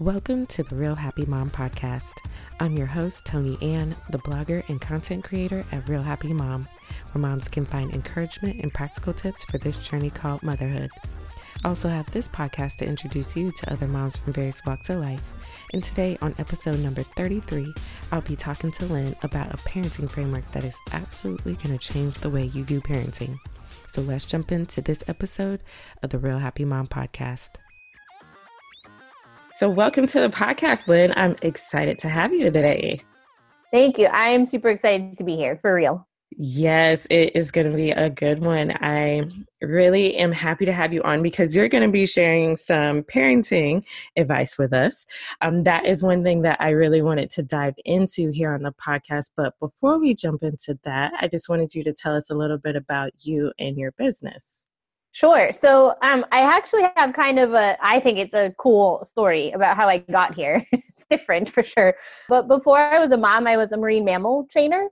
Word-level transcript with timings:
Welcome 0.00 0.46
to 0.46 0.62
the 0.62 0.76
Real 0.76 0.94
Happy 0.94 1.26
Mom 1.26 1.50
podcast. 1.50 2.14
I'm 2.58 2.74
your 2.74 2.86
host, 2.86 3.26
Tony 3.26 3.58
Ann, 3.60 3.94
the 4.08 4.18
blogger 4.20 4.66
and 4.70 4.80
content 4.80 5.24
creator 5.24 5.62
at 5.72 5.86
Real 5.90 6.02
Happy 6.02 6.32
Mom, 6.32 6.66
where 7.12 7.20
moms 7.20 7.48
can 7.48 7.66
find 7.66 7.92
encouragement 7.92 8.60
and 8.62 8.72
practical 8.72 9.12
tips 9.12 9.44
for 9.44 9.58
this 9.58 9.86
journey 9.86 10.08
called 10.08 10.42
motherhood. 10.42 10.88
I 11.62 11.68
also 11.68 11.90
have 11.90 12.10
this 12.12 12.28
podcast 12.28 12.78
to 12.78 12.86
introduce 12.86 13.36
you 13.36 13.52
to 13.52 13.70
other 13.70 13.86
moms 13.86 14.16
from 14.16 14.32
various 14.32 14.64
walks 14.64 14.88
of 14.88 15.00
life. 15.00 15.34
And 15.74 15.84
today, 15.84 16.16
on 16.22 16.34
episode 16.38 16.78
number 16.78 17.02
33, 17.02 17.70
I'll 18.10 18.22
be 18.22 18.36
talking 18.36 18.72
to 18.72 18.86
Lynn 18.86 19.14
about 19.22 19.52
a 19.52 19.58
parenting 19.58 20.10
framework 20.10 20.50
that 20.52 20.64
is 20.64 20.78
absolutely 20.92 21.56
going 21.56 21.78
to 21.78 21.92
change 21.92 22.14
the 22.14 22.30
way 22.30 22.46
you 22.46 22.64
view 22.64 22.80
parenting. 22.80 23.36
So 23.88 24.00
let's 24.00 24.24
jump 24.24 24.50
into 24.50 24.80
this 24.80 25.04
episode 25.08 25.60
of 26.02 26.08
the 26.08 26.18
Real 26.18 26.38
Happy 26.38 26.64
Mom 26.64 26.86
podcast. 26.86 27.50
So, 29.60 29.68
welcome 29.68 30.06
to 30.06 30.20
the 30.20 30.30
podcast, 30.30 30.88
Lynn. 30.88 31.12
I'm 31.16 31.36
excited 31.42 31.98
to 31.98 32.08
have 32.08 32.32
you 32.32 32.44
today. 32.44 33.02
Thank 33.70 33.98
you. 33.98 34.06
I 34.06 34.28
am 34.28 34.46
super 34.46 34.70
excited 34.70 35.18
to 35.18 35.22
be 35.22 35.36
here 35.36 35.58
for 35.60 35.74
real. 35.74 36.08
Yes, 36.30 37.06
it 37.10 37.36
is 37.36 37.50
going 37.50 37.70
to 37.70 37.76
be 37.76 37.90
a 37.90 38.08
good 38.08 38.38
one. 38.40 38.70
I 38.80 39.28
really 39.60 40.16
am 40.16 40.32
happy 40.32 40.64
to 40.64 40.72
have 40.72 40.94
you 40.94 41.02
on 41.02 41.22
because 41.22 41.54
you're 41.54 41.68
going 41.68 41.84
to 41.84 41.92
be 41.92 42.06
sharing 42.06 42.56
some 42.56 43.02
parenting 43.02 43.84
advice 44.16 44.56
with 44.56 44.72
us. 44.72 45.04
Um, 45.42 45.64
that 45.64 45.84
is 45.84 46.02
one 46.02 46.24
thing 46.24 46.40
that 46.40 46.58
I 46.58 46.70
really 46.70 47.02
wanted 47.02 47.30
to 47.32 47.42
dive 47.42 47.74
into 47.84 48.30
here 48.30 48.54
on 48.54 48.62
the 48.62 48.72
podcast. 48.72 49.32
But 49.36 49.60
before 49.60 50.00
we 50.00 50.14
jump 50.14 50.42
into 50.42 50.78
that, 50.84 51.12
I 51.20 51.28
just 51.28 51.50
wanted 51.50 51.74
you 51.74 51.84
to 51.84 51.92
tell 51.92 52.16
us 52.16 52.30
a 52.30 52.34
little 52.34 52.56
bit 52.56 52.76
about 52.76 53.10
you 53.26 53.52
and 53.58 53.76
your 53.76 53.92
business. 53.92 54.64
Sure. 55.12 55.52
So 55.52 55.94
um, 56.02 56.24
I 56.30 56.42
actually 56.42 56.88
have 56.96 57.12
kind 57.14 57.38
of 57.38 57.52
a, 57.52 57.76
I 57.82 58.00
think 58.00 58.18
it's 58.18 58.34
a 58.34 58.54
cool 58.58 59.04
story 59.04 59.50
about 59.50 59.76
how 59.76 59.88
I 59.88 59.98
got 59.98 60.34
here. 60.34 60.64
it's 60.72 61.04
different 61.10 61.50
for 61.50 61.62
sure. 61.62 61.94
But 62.28 62.46
before 62.48 62.78
I 62.78 62.98
was 62.98 63.10
a 63.10 63.16
mom, 63.16 63.46
I 63.46 63.56
was 63.56 63.72
a 63.72 63.76
marine 63.76 64.04
mammal 64.04 64.46
trainer. 64.50 64.88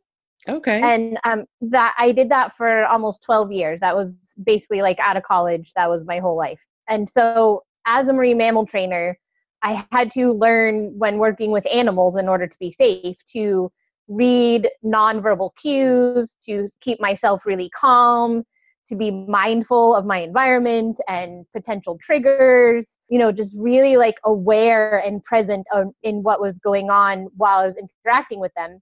Okay. 0.48 0.80
And 0.82 1.18
um, 1.24 1.44
that 1.60 1.94
I 1.98 2.12
did 2.12 2.30
that 2.30 2.56
for 2.56 2.84
almost 2.86 3.22
12 3.22 3.52
years. 3.52 3.80
That 3.80 3.94
was 3.94 4.10
basically 4.44 4.82
like 4.82 4.98
out 4.98 5.16
of 5.16 5.22
college. 5.22 5.72
That 5.76 5.88
was 5.88 6.04
my 6.04 6.18
whole 6.18 6.36
life. 6.36 6.60
And 6.88 7.08
so 7.08 7.64
as 7.86 8.08
a 8.08 8.12
marine 8.12 8.38
mammal 8.38 8.66
trainer, 8.66 9.18
I 9.62 9.84
had 9.90 10.10
to 10.12 10.32
learn 10.32 10.96
when 10.98 11.18
working 11.18 11.50
with 11.50 11.66
animals 11.72 12.16
in 12.16 12.28
order 12.28 12.46
to 12.46 12.58
be 12.58 12.70
safe 12.70 13.16
to 13.32 13.70
read 14.06 14.68
nonverbal 14.84 15.50
cues, 15.56 16.34
to 16.46 16.68
keep 16.80 17.00
myself 17.00 17.44
really 17.44 17.68
calm, 17.70 18.44
to 18.88 18.96
be 18.96 19.10
mindful 19.10 19.94
of 19.94 20.04
my 20.06 20.18
environment 20.18 20.98
and 21.08 21.44
potential 21.54 21.98
triggers, 22.02 22.84
you 23.08 23.18
know, 23.18 23.32
just 23.32 23.54
really 23.56 23.96
like 23.96 24.16
aware 24.24 24.98
and 24.98 25.22
present 25.24 25.66
in 26.02 26.22
what 26.22 26.40
was 26.40 26.58
going 26.58 26.90
on 26.90 27.28
while 27.36 27.60
I 27.60 27.66
was 27.66 27.76
interacting 27.76 28.40
with 28.40 28.52
them. 28.56 28.80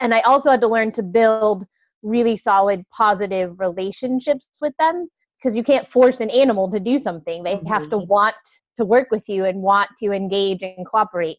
And 0.00 0.12
I 0.12 0.20
also 0.20 0.50
had 0.50 0.60
to 0.60 0.68
learn 0.68 0.92
to 0.92 1.02
build 1.02 1.64
really 2.02 2.36
solid 2.36 2.84
positive 2.90 3.58
relationships 3.58 4.46
with 4.60 4.74
them 4.78 5.08
because 5.38 5.56
you 5.56 5.62
can't 5.62 5.90
force 5.90 6.20
an 6.20 6.30
animal 6.30 6.70
to 6.70 6.80
do 6.80 6.98
something. 6.98 7.42
They 7.42 7.56
mm-hmm. 7.56 7.66
have 7.66 7.90
to 7.90 7.98
want 7.98 8.34
to 8.78 8.84
work 8.84 9.08
with 9.10 9.22
you 9.28 9.44
and 9.44 9.62
want 9.62 9.90
to 10.02 10.12
engage 10.12 10.62
and 10.62 10.86
cooperate. 10.86 11.38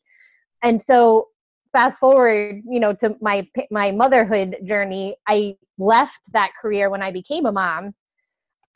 And 0.64 0.82
so 0.82 1.28
fast 1.76 2.00
forward, 2.00 2.62
you 2.66 2.80
know, 2.80 2.94
to 2.94 3.16
my 3.22 3.46
my 3.70 3.92
motherhood 3.92 4.56
journey, 4.64 5.16
I 5.28 5.58
left 5.78 6.20
that 6.32 6.52
career 6.62 6.90
when 6.90 7.02
I 7.02 7.12
became 7.12 7.46
a 7.46 7.52
mom. 7.52 7.94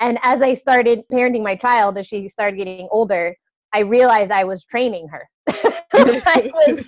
And 0.02 0.20
as 0.22 0.42
I 0.42 0.54
started 0.54 1.04
parenting 1.12 1.44
my 1.44 1.56
child, 1.56 1.98
as 1.98 2.08
she 2.08 2.28
started 2.28 2.58
getting 2.58 2.90
older, 2.92 3.36
I 3.74 3.80
realized 3.82 4.32
I 4.32 4.44
was 4.44 4.66
training 4.66 5.08
her. 5.08 5.30
I 5.94 6.52
was 6.68 6.86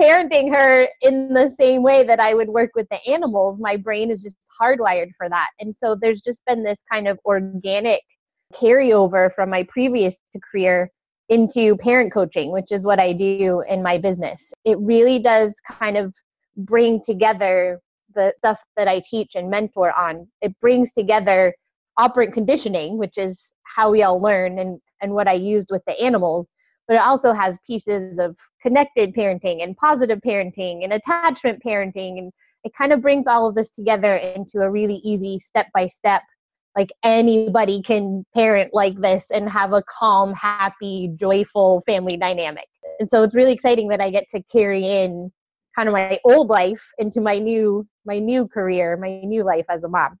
parenting 0.00 0.54
her 0.54 0.88
in 1.02 1.34
the 1.34 1.54
same 1.58 1.82
way 1.82 2.04
that 2.04 2.20
I 2.20 2.34
would 2.34 2.48
work 2.48 2.70
with 2.74 2.88
the 2.90 3.04
animals. 3.08 3.58
My 3.60 3.76
brain 3.76 4.10
is 4.10 4.22
just 4.22 4.36
hardwired 4.60 5.10
for 5.16 5.28
that. 5.28 5.48
And 5.58 5.74
so 5.76 5.96
there's 6.00 6.22
just 6.22 6.44
been 6.46 6.62
this 6.62 6.78
kind 6.90 7.08
of 7.08 7.18
organic 7.24 8.02
carryover 8.54 9.34
from 9.34 9.50
my 9.50 9.64
previous 9.64 10.16
career 10.50 10.90
into 11.28 11.76
parent 11.76 12.12
coaching, 12.12 12.52
which 12.52 12.70
is 12.70 12.84
what 12.84 13.00
I 13.00 13.12
do 13.12 13.62
in 13.68 13.82
my 13.82 13.98
business. 13.98 14.52
It 14.64 14.78
really 14.78 15.18
does 15.18 15.54
kind 15.70 15.96
of 15.96 16.14
bring 16.56 17.02
together 17.04 17.80
the 18.14 18.32
stuff 18.38 18.60
that 18.76 18.88
I 18.88 19.02
teach 19.08 19.34
and 19.34 19.50
mentor 19.50 19.92
on. 19.92 20.26
It 20.40 20.58
brings 20.60 20.92
together 20.92 21.54
operant 21.98 22.32
conditioning, 22.32 22.98
which 22.98 23.18
is 23.18 23.40
how 23.64 23.90
we 23.90 24.02
all 24.02 24.20
learn 24.20 24.58
and, 24.58 24.80
and 25.02 25.12
what 25.12 25.28
I 25.28 25.34
used 25.34 25.68
with 25.70 25.82
the 25.86 26.00
animals, 26.00 26.46
but 26.88 26.94
it 26.94 27.02
also 27.02 27.32
has 27.32 27.58
pieces 27.66 28.18
of 28.18 28.36
connected 28.62 29.14
parenting 29.14 29.62
and 29.62 29.76
positive 29.76 30.20
parenting 30.24 30.84
and 30.84 30.92
attachment 30.92 31.62
parenting. 31.62 32.18
And 32.18 32.32
it 32.64 32.72
kind 32.74 32.92
of 32.92 33.02
brings 33.02 33.26
all 33.26 33.46
of 33.46 33.54
this 33.54 33.70
together 33.70 34.16
into 34.16 34.60
a 34.60 34.70
really 34.70 34.96
easy 34.96 35.38
step 35.38 35.66
by 35.74 35.88
step 35.88 36.22
like 36.76 36.90
anybody 37.02 37.82
can 37.82 38.24
parent 38.34 38.72
like 38.72 39.00
this 39.00 39.24
and 39.30 39.48
have 39.48 39.72
a 39.72 39.82
calm 39.88 40.32
happy 40.34 41.10
joyful 41.16 41.82
family 41.86 42.16
dynamic 42.16 42.68
and 43.00 43.08
so 43.08 43.22
it's 43.22 43.34
really 43.34 43.52
exciting 43.52 43.88
that 43.88 44.00
i 44.00 44.10
get 44.10 44.24
to 44.30 44.42
carry 44.44 44.84
in 44.86 45.32
kind 45.74 45.88
of 45.88 45.92
my 45.92 46.18
old 46.24 46.48
life 46.48 46.84
into 46.98 47.20
my 47.20 47.38
new 47.38 47.86
my 48.04 48.18
new 48.18 48.46
career 48.46 48.96
my 48.96 49.20
new 49.24 49.42
life 49.42 49.66
as 49.68 49.82
a 49.82 49.88
mom 49.88 50.18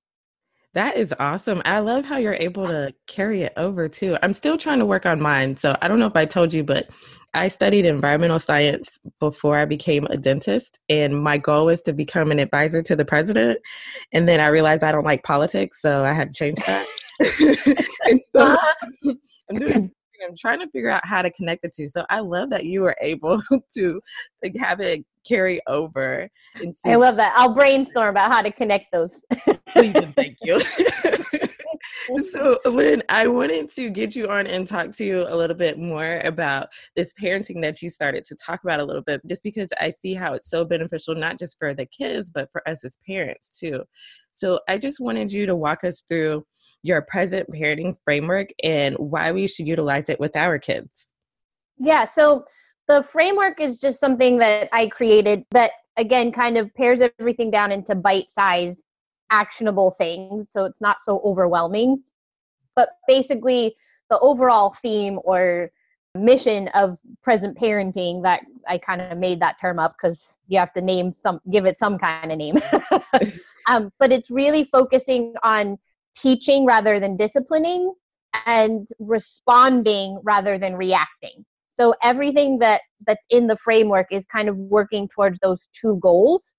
that 0.74 0.98
is 0.98 1.14
awesome. 1.18 1.62
I 1.64 1.78
love 1.78 2.04
how 2.04 2.18
you're 2.18 2.34
able 2.34 2.66
to 2.66 2.92
carry 3.06 3.44
it 3.44 3.54
over 3.56 3.88
too. 3.88 4.18
I'm 4.22 4.34
still 4.34 4.58
trying 4.58 4.78
to 4.80 4.84
work 4.84 5.06
on 5.06 5.22
mine. 5.22 5.56
So 5.56 5.74
I 5.80 5.88
don't 5.88 5.98
know 5.98 6.06
if 6.06 6.16
I 6.16 6.26
told 6.26 6.52
you, 6.52 6.64
but 6.64 6.90
I 7.36 7.48
studied 7.48 7.84
environmental 7.84 8.40
science 8.40 8.98
before 9.20 9.58
I 9.58 9.66
became 9.66 10.06
a 10.06 10.16
dentist, 10.16 10.78
and 10.88 11.22
my 11.22 11.36
goal 11.36 11.66
was 11.66 11.82
to 11.82 11.92
become 11.92 12.30
an 12.30 12.38
advisor 12.38 12.82
to 12.82 12.96
the 12.96 13.04
president. 13.04 13.58
And 14.12 14.26
then 14.26 14.40
I 14.40 14.46
realized 14.46 14.82
I 14.82 14.90
don't 14.90 15.04
like 15.04 15.22
politics, 15.22 15.82
so 15.82 16.04
I 16.04 16.14
had 16.14 16.32
to 16.32 16.38
change 16.38 16.58
that. 16.66 16.86
so, 18.34 18.40
uh-huh. 18.40 19.14
I'm, 19.50 19.58
doing, 19.58 19.92
I'm 20.26 20.36
trying 20.38 20.60
to 20.60 20.68
figure 20.70 20.88
out 20.88 21.04
how 21.04 21.20
to 21.20 21.30
connect 21.30 21.62
the 21.62 21.68
two. 21.68 21.88
So 21.88 22.06
I 22.08 22.20
love 22.20 22.48
that 22.50 22.64
you 22.64 22.80
were 22.80 22.96
able 23.02 23.40
to 23.74 24.00
like, 24.42 24.56
have 24.56 24.80
it 24.80 25.04
carry 25.28 25.60
over. 25.66 26.28
Into- 26.60 26.78
I 26.86 26.94
love 26.94 27.16
that. 27.16 27.34
I'll 27.36 27.54
brainstorm 27.54 28.08
about 28.08 28.32
how 28.32 28.40
to 28.40 28.50
connect 28.50 28.86
those. 28.92 29.20
Please 29.76 29.94
and 29.94 30.14
thank 30.14 30.38
you. 30.42 30.60
so, 32.32 32.58
Lynn, 32.64 33.02
I 33.08 33.26
wanted 33.26 33.70
to 33.70 33.90
get 33.90 34.14
you 34.14 34.28
on 34.28 34.46
and 34.46 34.66
talk 34.66 34.92
to 34.94 35.04
you 35.04 35.26
a 35.28 35.36
little 35.36 35.56
bit 35.56 35.78
more 35.78 36.20
about 36.24 36.68
this 36.94 37.12
parenting 37.20 37.62
that 37.62 37.82
you 37.82 37.90
started 37.90 38.24
to 38.26 38.36
talk 38.36 38.62
about 38.64 38.80
a 38.80 38.84
little 38.84 39.02
bit, 39.02 39.20
just 39.26 39.42
because 39.42 39.68
I 39.80 39.90
see 39.90 40.14
how 40.14 40.34
it's 40.34 40.50
so 40.50 40.64
beneficial, 40.64 41.14
not 41.14 41.38
just 41.38 41.58
for 41.58 41.74
the 41.74 41.86
kids, 41.86 42.30
but 42.30 42.50
for 42.52 42.66
us 42.68 42.84
as 42.84 42.98
parents 43.06 43.58
too. 43.58 43.84
So, 44.32 44.60
I 44.68 44.78
just 44.78 45.00
wanted 45.00 45.32
you 45.32 45.46
to 45.46 45.56
walk 45.56 45.84
us 45.84 46.04
through 46.08 46.44
your 46.82 47.02
present 47.02 47.48
parenting 47.50 47.96
framework 48.04 48.50
and 48.62 48.94
why 48.96 49.32
we 49.32 49.48
should 49.48 49.66
utilize 49.66 50.08
it 50.08 50.20
with 50.20 50.36
our 50.36 50.58
kids. 50.58 51.06
Yeah. 51.78 52.04
So, 52.06 52.44
the 52.88 53.02
framework 53.10 53.60
is 53.60 53.80
just 53.80 53.98
something 53.98 54.38
that 54.38 54.68
I 54.72 54.88
created 54.88 55.44
that, 55.50 55.72
again, 55.96 56.30
kind 56.30 56.56
of 56.56 56.72
pairs 56.74 57.00
everything 57.18 57.50
down 57.50 57.72
into 57.72 57.94
bite 57.96 58.30
sized 58.30 58.80
actionable 59.30 59.94
things 59.98 60.46
so 60.50 60.64
it's 60.64 60.80
not 60.80 61.00
so 61.00 61.20
overwhelming. 61.24 62.02
But 62.74 62.90
basically 63.08 63.76
the 64.10 64.18
overall 64.20 64.76
theme 64.82 65.18
or 65.24 65.70
mission 66.14 66.68
of 66.68 66.96
present 67.22 67.58
parenting 67.58 68.22
that 68.22 68.40
i 68.66 68.78
kind 68.78 69.02
of 69.02 69.18
made 69.18 69.38
that 69.38 69.60
term 69.60 69.78
up 69.78 69.94
because 70.00 70.28
you 70.48 70.58
have 70.58 70.72
to 70.72 70.80
name 70.80 71.14
some 71.22 71.38
give 71.52 71.66
it 71.66 71.76
some 71.76 71.98
kind 71.98 72.32
of 72.32 72.38
name. 72.38 72.56
Um, 73.68 73.90
but 73.98 74.12
it's 74.12 74.30
really 74.30 74.68
focusing 74.70 75.34
on 75.42 75.76
teaching 76.16 76.66
rather 76.66 77.00
than 77.00 77.16
disciplining 77.16 77.92
and 78.46 78.86
responding 79.00 80.20
rather 80.22 80.58
than 80.58 80.76
reacting. 80.76 81.44
So 81.68 81.94
everything 82.02 82.58
that 82.60 82.82
that's 83.06 83.24
in 83.28 83.46
the 83.48 83.56
framework 83.62 84.06
is 84.10 84.24
kind 84.26 84.48
of 84.48 84.56
working 84.56 85.08
towards 85.08 85.38
those 85.40 85.58
two 85.78 85.98
goals 86.00 86.54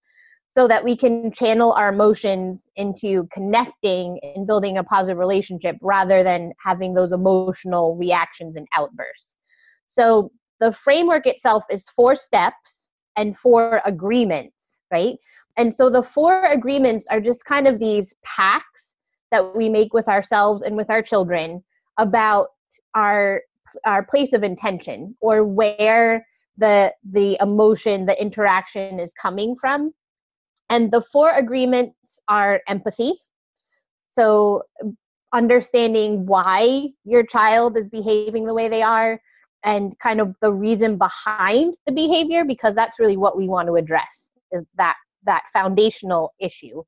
so 0.52 0.68
that 0.68 0.84
we 0.84 0.98
can 0.98 1.32
channel 1.32 1.74
our 1.74 1.90
emotions 1.90 2.60
into 2.76 3.28
connecting 3.32 4.20
and 4.24 4.48
building 4.48 4.78
a 4.78 4.84
positive 4.84 5.18
relationship 5.18 5.76
rather 5.82 6.24
than 6.24 6.52
having 6.64 6.94
those 6.94 7.12
emotional 7.12 7.96
reactions 7.96 8.56
and 8.56 8.68
outbursts. 8.76 9.36
So 9.88 10.32
the 10.60 10.72
framework 10.72 11.28
itself 11.28 11.64
is 11.70 11.90
four 11.90 12.16
steps 12.16 12.90
and 13.18 13.38
four 13.38 13.82
agreements, 13.86 14.80
right? 14.92 15.18
And 15.58 15.74
so 15.74 15.90
the 15.90 16.04
four 16.04 16.44
agreements 16.46 17.06
are 17.10 17.22
just 17.22 17.44
kind 17.46 17.68
of 17.68 17.80
these 17.80 18.14
pacts 18.24 18.94
that 19.32 19.56
we 19.56 19.70
make 19.70 19.94
with 19.94 20.08
ourselves 20.08 20.64
and 20.64 20.76
with 20.76 20.90
our 20.90 21.02
children 21.02 21.64
about 21.98 22.48
our 22.96 23.42
our 23.86 24.06
place 24.06 24.32
of 24.34 24.44
intention 24.44 25.16
or 25.20 25.44
where 25.44 26.26
the 26.58 26.94
the 27.12 27.38
emotion 27.42 28.06
the 28.06 28.20
interaction 28.22 29.00
is 29.00 29.12
coming 29.22 29.56
from 29.60 29.94
and 30.70 30.92
the 30.92 31.04
four 31.12 31.32
agreements 31.32 32.20
are 32.28 32.62
empathy. 32.68 33.14
So, 34.16 34.64
understanding 35.34 36.26
why 36.26 36.90
your 37.04 37.24
child 37.26 37.78
is 37.78 37.90
behaving 37.90 38.46
the 38.46 38.54
way 38.54 38.70
they 38.70 38.82
are, 38.82 39.20
and 39.64 39.98
kind 40.00 40.22
of 40.22 40.36
the 40.42 40.52
reason 40.52 40.98
behind 40.98 41.76
the 41.86 41.92
behavior 41.92 42.46
because 42.46 42.74
that's 42.76 43.00
really 43.00 43.18
what 43.18 43.38
we 43.38 43.48
want 43.48 43.68
to 43.68 43.76
address 43.76 44.24
is 44.52 44.64
that 44.78 44.96
that 45.26 45.44
foundational 45.52 46.34
issue. 46.40 46.82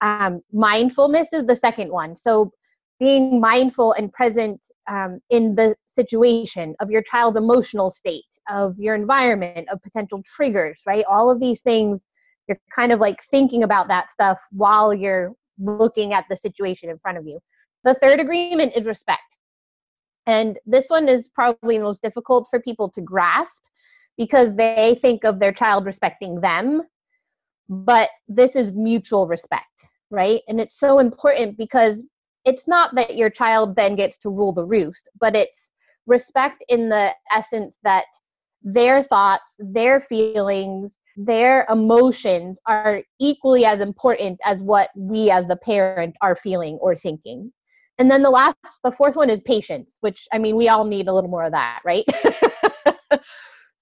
Um, 0.00 0.40
mindfulness 0.52 1.32
is 1.32 1.44
the 1.44 1.56
second 1.56 1.90
one. 1.90 2.16
So 2.16 2.50
being 2.98 3.40
mindful 3.40 3.92
and 3.92 4.12
present 4.12 4.60
um, 4.88 5.20
in 5.30 5.54
the 5.54 5.74
situation 5.86 6.74
of 6.80 6.90
your 6.90 7.02
child's 7.02 7.36
emotional 7.36 7.90
state 7.90 8.24
of 8.48 8.78
your 8.78 8.94
environment 8.94 9.68
of 9.70 9.82
potential 9.82 10.22
triggers 10.24 10.80
right? 10.86 11.04
All 11.08 11.30
of 11.30 11.40
these 11.40 11.60
things 11.60 12.00
you're 12.48 12.60
kind 12.74 12.92
of 12.92 13.00
like 13.00 13.22
thinking 13.30 13.62
about 13.62 13.88
that 13.88 14.10
stuff 14.10 14.38
while 14.50 14.92
you're 14.92 15.32
looking 15.58 16.12
at 16.12 16.24
the 16.28 16.36
situation 16.36 16.90
in 16.90 16.98
front 16.98 17.18
of 17.18 17.26
you. 17.26 17.38
The 17.84 17.94
third 18.02 18.20
agreement 18.20 18.72
is 18.76 18.84
respect. 18.84 19.36
And 20.26 20.58
this 20.66 20.86
one 20.88 21.08
is 21.08 21.28
probably 21.28 21.76
the 21.78 21.84
most 21.84 22.02
difficult 22.02 22.48
for 22.50 22.60
people 22.60 22.90
to 22.90 23.00
grasp 23.00 23.62
because 24.16 24.54
they 24.56 24.98
think 25.02 25.24
of 25.24 25.38
their 25.38 25.52
child 25.52 25.84
respecting 25.84 26.40
them 26.40 26.82
but 27.68 28.10
this 28.28 28.54
is 28.56 28.70
mutual 28.72 29.26
respect 29.26 29.90
right? 30.10 30.42
And 30.46 30.60
it's 30.60 30.78
so 30.78 31.00
important 31.00 31.58
because 31.58 32.04
it's 32.44 32.68
not 32.68 32.94
that 32.94 33.16
your 33.16 33.30
child 33.30 33.74
then 33.74 33.96
gets 33.96 34.16
to 34.18 34.28
rule 34.28 34.52
the 34.52 34.64
roost 34.64 35.08
but 35.18 35.34
it's 35.34 35.60
respect 36.06 36.62
in 36.68 36.88
the 36.88 37.10
essence 37.32 37.76
that 37.82 38.04
their 38.62 39.02
thoughts 39.02 39.54
their 39.58 40.00
feelings 40.00 40.96
their 41.16 41.66
emotions 41.70 42.58
are 42.66 43.02
equally 43.20 43.64
as 43.64 43.80
important 43.80 44.40
as 44.44 44.60
what 44.60 44.90
we 44.96 45.30
as 45.30 45.46
the 45.46 45.56
parent 45.56 46.14
are 46.20 46.36
feeling 46.36 46.76
or 46.80 46.96
thinking. 46.96 47.52
And 47.98 48.10
then 48.10 48.22
the 48.22 48.30
last 48.30 48.56
the 48.82 48.90
fourth 48.92 49.14
one 49.14 49.30
is 49.30 49.40
patience 49.42 49.88
which 50.00 50.26
i 50.32 50.38
mean 50.38 50.56
we 50.56 50.68
all 50.68 50.84
need 50.84 51.06
a 51.06 51.14
little 51.14 51.30
more 51.30 51.44
of 51.44 51.52
that 51.52 51.80
right? 51.84 52.04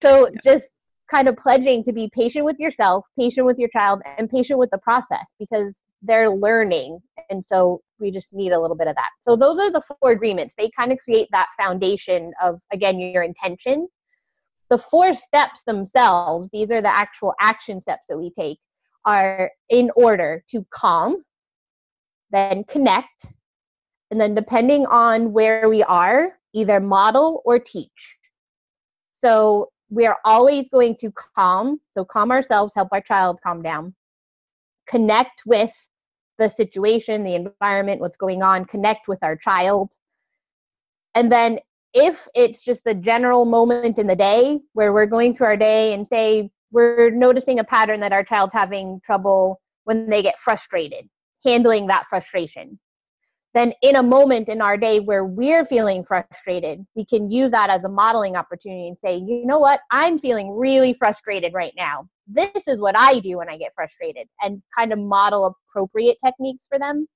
So 0.02 0.28
yeah. 0.28 0.38
just 0.42 0.68
kind 1.10 1.28
of 1.28 1.36
pledging 1.36 1.84
to 1.84 1.92
be 1.92 2.10
patient 2.12 2.44
with 2.44 2.58
yourself 2.58 3.04
patient 3.18 3.46
with 3.46 3.58
your 3.58 3.68
child 3.68 4.02
and 4.18 4.28
patient 4.28 4.58
with 4.58 4.70
the 4.70 4.78
process 4.78 5.30
because 5.38 5.74
they're 6.02 6.28
learning. 6.28 6.98
And 7.30 7.44
so 7.44 7.80
we 8.00 8.10
just 8.10 8.32
need 8.32 8.50
a 8.50 8.60
little 8.60 8.76
bit 8.76 8.88
of 8.88 8.96
that. 8.96 9.10
So 9.20 9.36
those 9.36 9.60
are 9.60 9.70
the 9.70 9.82
four 10.00 10.10
agreements. 10.10 10.52
They 10.58 10.68
kind 10.76 10.90
of 10.90 10.98
create 10.98 11.28
that 11.30 11.46
foundation 11.56 12.32
of 12.42 12.60
again 12.72 12.98
your 12.98 13.22
intention 13.22 13.88
the 14.72 14.78
four 14.78 15.12
steps 15.12 15.62
themselves 15.66 16.48
these 16.52 16.70
are 16.70 16.80
the 16.80 16.96
actual 16.96 17.34
action 17.40 17.80
steps 17.80 18.04
that 18.08 18.16
we 18.16 18.30
take 18.30 18.58
are 19.04 19.50
in 19.68 19.90
order 19.94 20.42
to 20.50 20.64
calm 20.72 21.22
then 22.30 22.64
connect 22.64 23.26
and 24.10 24.20
then 24.20 24.34
depending 24.34 24.86
on 24.86 25.32
where 25.32 25.68
we 25.68 25.82
are 25.82 26.32
either 26.54 26.80
model 26.80 27.42
or 27.44 27.58
teach 27.58 28.16
so 29.12 29.68
we 29.90 30.06
are 30.06 30.16
always 30.24 30.68
going 30.70 30.96
to 30.96 31.12
calm 31.36 31.78
so 31.92 32.02
calm 32.04 32.30
ourselves 32.30 32.72
help 32.74 32.88
our 32.92 33.02
child 33.02 33.38
calm 33.44 33.60
down 33.60 33.94
connect 34.88 35.42
with 35.46 35.72
the 36.38 36.48
situation, 36.48 37.24
the 37.24 37.34
environment, 37.34 38.00
what's 38.00 38.16
going 38.16 38.42
on, 38.42 38.64
connect 38.64 39.08
with 39.08 39.18
our 39.22 39.36
child. 39.36 39.92
And 41.14 41.30
then 41.30 41.60
if 41.94 42.16
it's 42.34 42.62
just 42.62 42.82
the 42.84 42.94
general 42.94 43.44
moment 43.44 43.98
in 43.98 44.06
the 44.06 44.16
day 44.16 44.60
where 44.72 44.92
we're 44.92 45.06
going 45.06 45.36
through 45.36 45.46
our 45.46 45.56
day 45.56 45.94
and 45.94 46.06
say 46.06 46.50
we're 46.70 47.10
noticing 47.10 47.58
a 47.58 47.64
pattern 47.64 48.00
that 48.00 48.12
our 48.12 48.24
child's 48.24 48.52
having 48.52 49.00
trouble 49.04 49.60
when 49.84 50.08
they 50.08 50.22
get 50.22 50.38
frustrated, 50.38 51.08
handling 51.44 51.86
that 51.86 52.06
frustration 52.08 52.78
then 53.54 53.72
in 53.82 53.96
a 53.96 54.02
moment 54.02 54.48
in 54.48 54.62
our 54.62 54.76
day 54.76 55.00
where 55.00 55.24
we're 55.24 55.66
feeling 55.66 56.04
frustrated, 56.04 56.86
we 56.94 57.04
can 57.04 57.30
use 57.30 57.50
that 57.50 57.68
as 57.68 57.84
a 57.84 57.88
modeling 57.88 58.34
opportunity 58.34 58.88
and 58.88 58.96
say, 59.04 59.16
you 59.16 59.44
know 59.44 59.58
what, 59.58 59.80
I'm 59.90 60.18
feeling 60.18 60.56
really 60.56 60.94
frustrated 60.94 61.52
right 61.52 61.74
now. 61.76 62.08
This 62.26 62.50
is 62.66 62.80
what 62.80 62.96
I 62.96 63.20
do 63.20 63.38
when 63.38 63.50
I 63.50 63.58
get 63.58 63.72
frustrated, 63.74 64.26
and 64.40 64.62
kind 64.76 64.92
of 64.92 64.98
model 64.98 65.54
appropriate 65.70 66.16
techniques 66.24 66.64
for 66.68 66.78
them. 66.78 67.06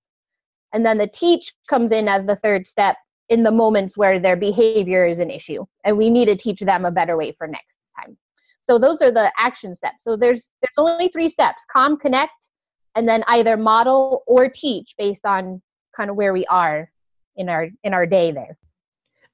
And 0.74 0.84
then 0.84 0.98
the 0.98 1.06
teach 1.06 1.54
comes 1.70 1.92
in 1.92 2.06
as 2.06 2.24
the 2.24 2.36
third 2.36 2.66
step 2.66 2.96
in 3.28 3.42
the 3.42 3.50
moments 3.50 3.96
where 3.96 4.18
their 4.20 4.36
behavior 4.36 5.06
is 5.06 5.18
an 5.18 5.30
issue, 5.30 5.64
and 5.84 5.96
we 5.96 6.10
need 6.10 6.26
to 6.26 6.36
teach 6.36 6.60
them 6.60 6.84
a 6.84 6.90
better 6.90 7.16
way 7.16 7.32
for 7.32 7.46
next 7.46 7.76
time. 7.98 8.16
So 8.62 8.78
those 8.78 9.00
are 9.02 9.12
the 9.12 9.32
action 9.38 9.74
steps. 9.74 10.04
So 10.04 10.16
there's 10.16 10.50
there's 10.62 10.74
only 10.78 11.08
three 11.08 11.28
steps: 11.28 11.62
calm, 11.70 11.96
connect, 11.96 12.48
and 12.94 13.08
then 13.08 13.24
either 13.28 13.56
model 13.56 14.22
or 14.26 14.48
teach 14.48 14.94
based 14.98 15.24
on 15.24 15.62
kind 15.96 16.10
of 16.10 16.16
where 16.16 16.32
we 16.32 16.44
are 16.46 16.90
in 17.36 17.48
our 17.48 17.68
in 17.84 17.94
our 17.94 18.06
day 18.06 18.32
there 18.32 18.56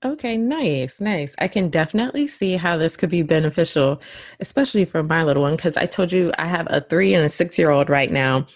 Okay, 0.04 0.36
nice, 0.36 1.00
nice. 1.00 1.32
I 1.38 1.46
can 1.46 1.68
definitely 1.68 2.26
see 2.26 2.56
how 2.56 2.76
this 2.76 2.96
could 2.96 3.10
be 3.10 3.22
beneficial, 3.22 4.02
especially 4.40 4.84
for 4.84 5.04
my 5.04 5.22
little 5.22 5.42
one, 5.42 5.54
because 5.54 5.76
I 5.76 5.86
told 5.86 6.10
you 6.10 6.32
I 6.38 6.46
have 6.46 6.66
a 6.70 6.80
three 6.80 7.14
and 7.14 7.24
a 7.24 7.30
six 7.30 7.56
year 7.56 7.70
old 7.70 7.88
right 7.88 8.10
now. 8.10 8.48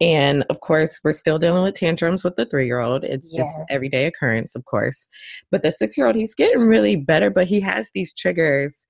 And 0.00 0.44
of 0.50 0.60
course, 0.60 0.98
we're 1.04 1.12
still 1.12 1.38
dealing 1.38 1.62
with 1.62 1.74
tantrums 1.74 2.24
with 2.24 2.36
the 2.36 2.46
three 2.46 2.66
year 2.66 2.80
old. 2.80 3.04
It's 3.04 3.34
just 3.34 3.50
everyday 3.70 4.06
occurrence, 4.06 4.54
of 4.54 4.64
course. 4.64 5.08
But 5.50 5.62
the 5.62 5.70
six 5.70 5.96
year 5.96 6.06
old, 6.06 6.16
he's 6.16 6.34
getting 6.34 6.62
really 6.62 6.96
better, 6.96 7.30
but 7.30 7.46
he 7.46 7.60
has 7.60 7.90
these 7.94 8.12
triggers 8.12 8.86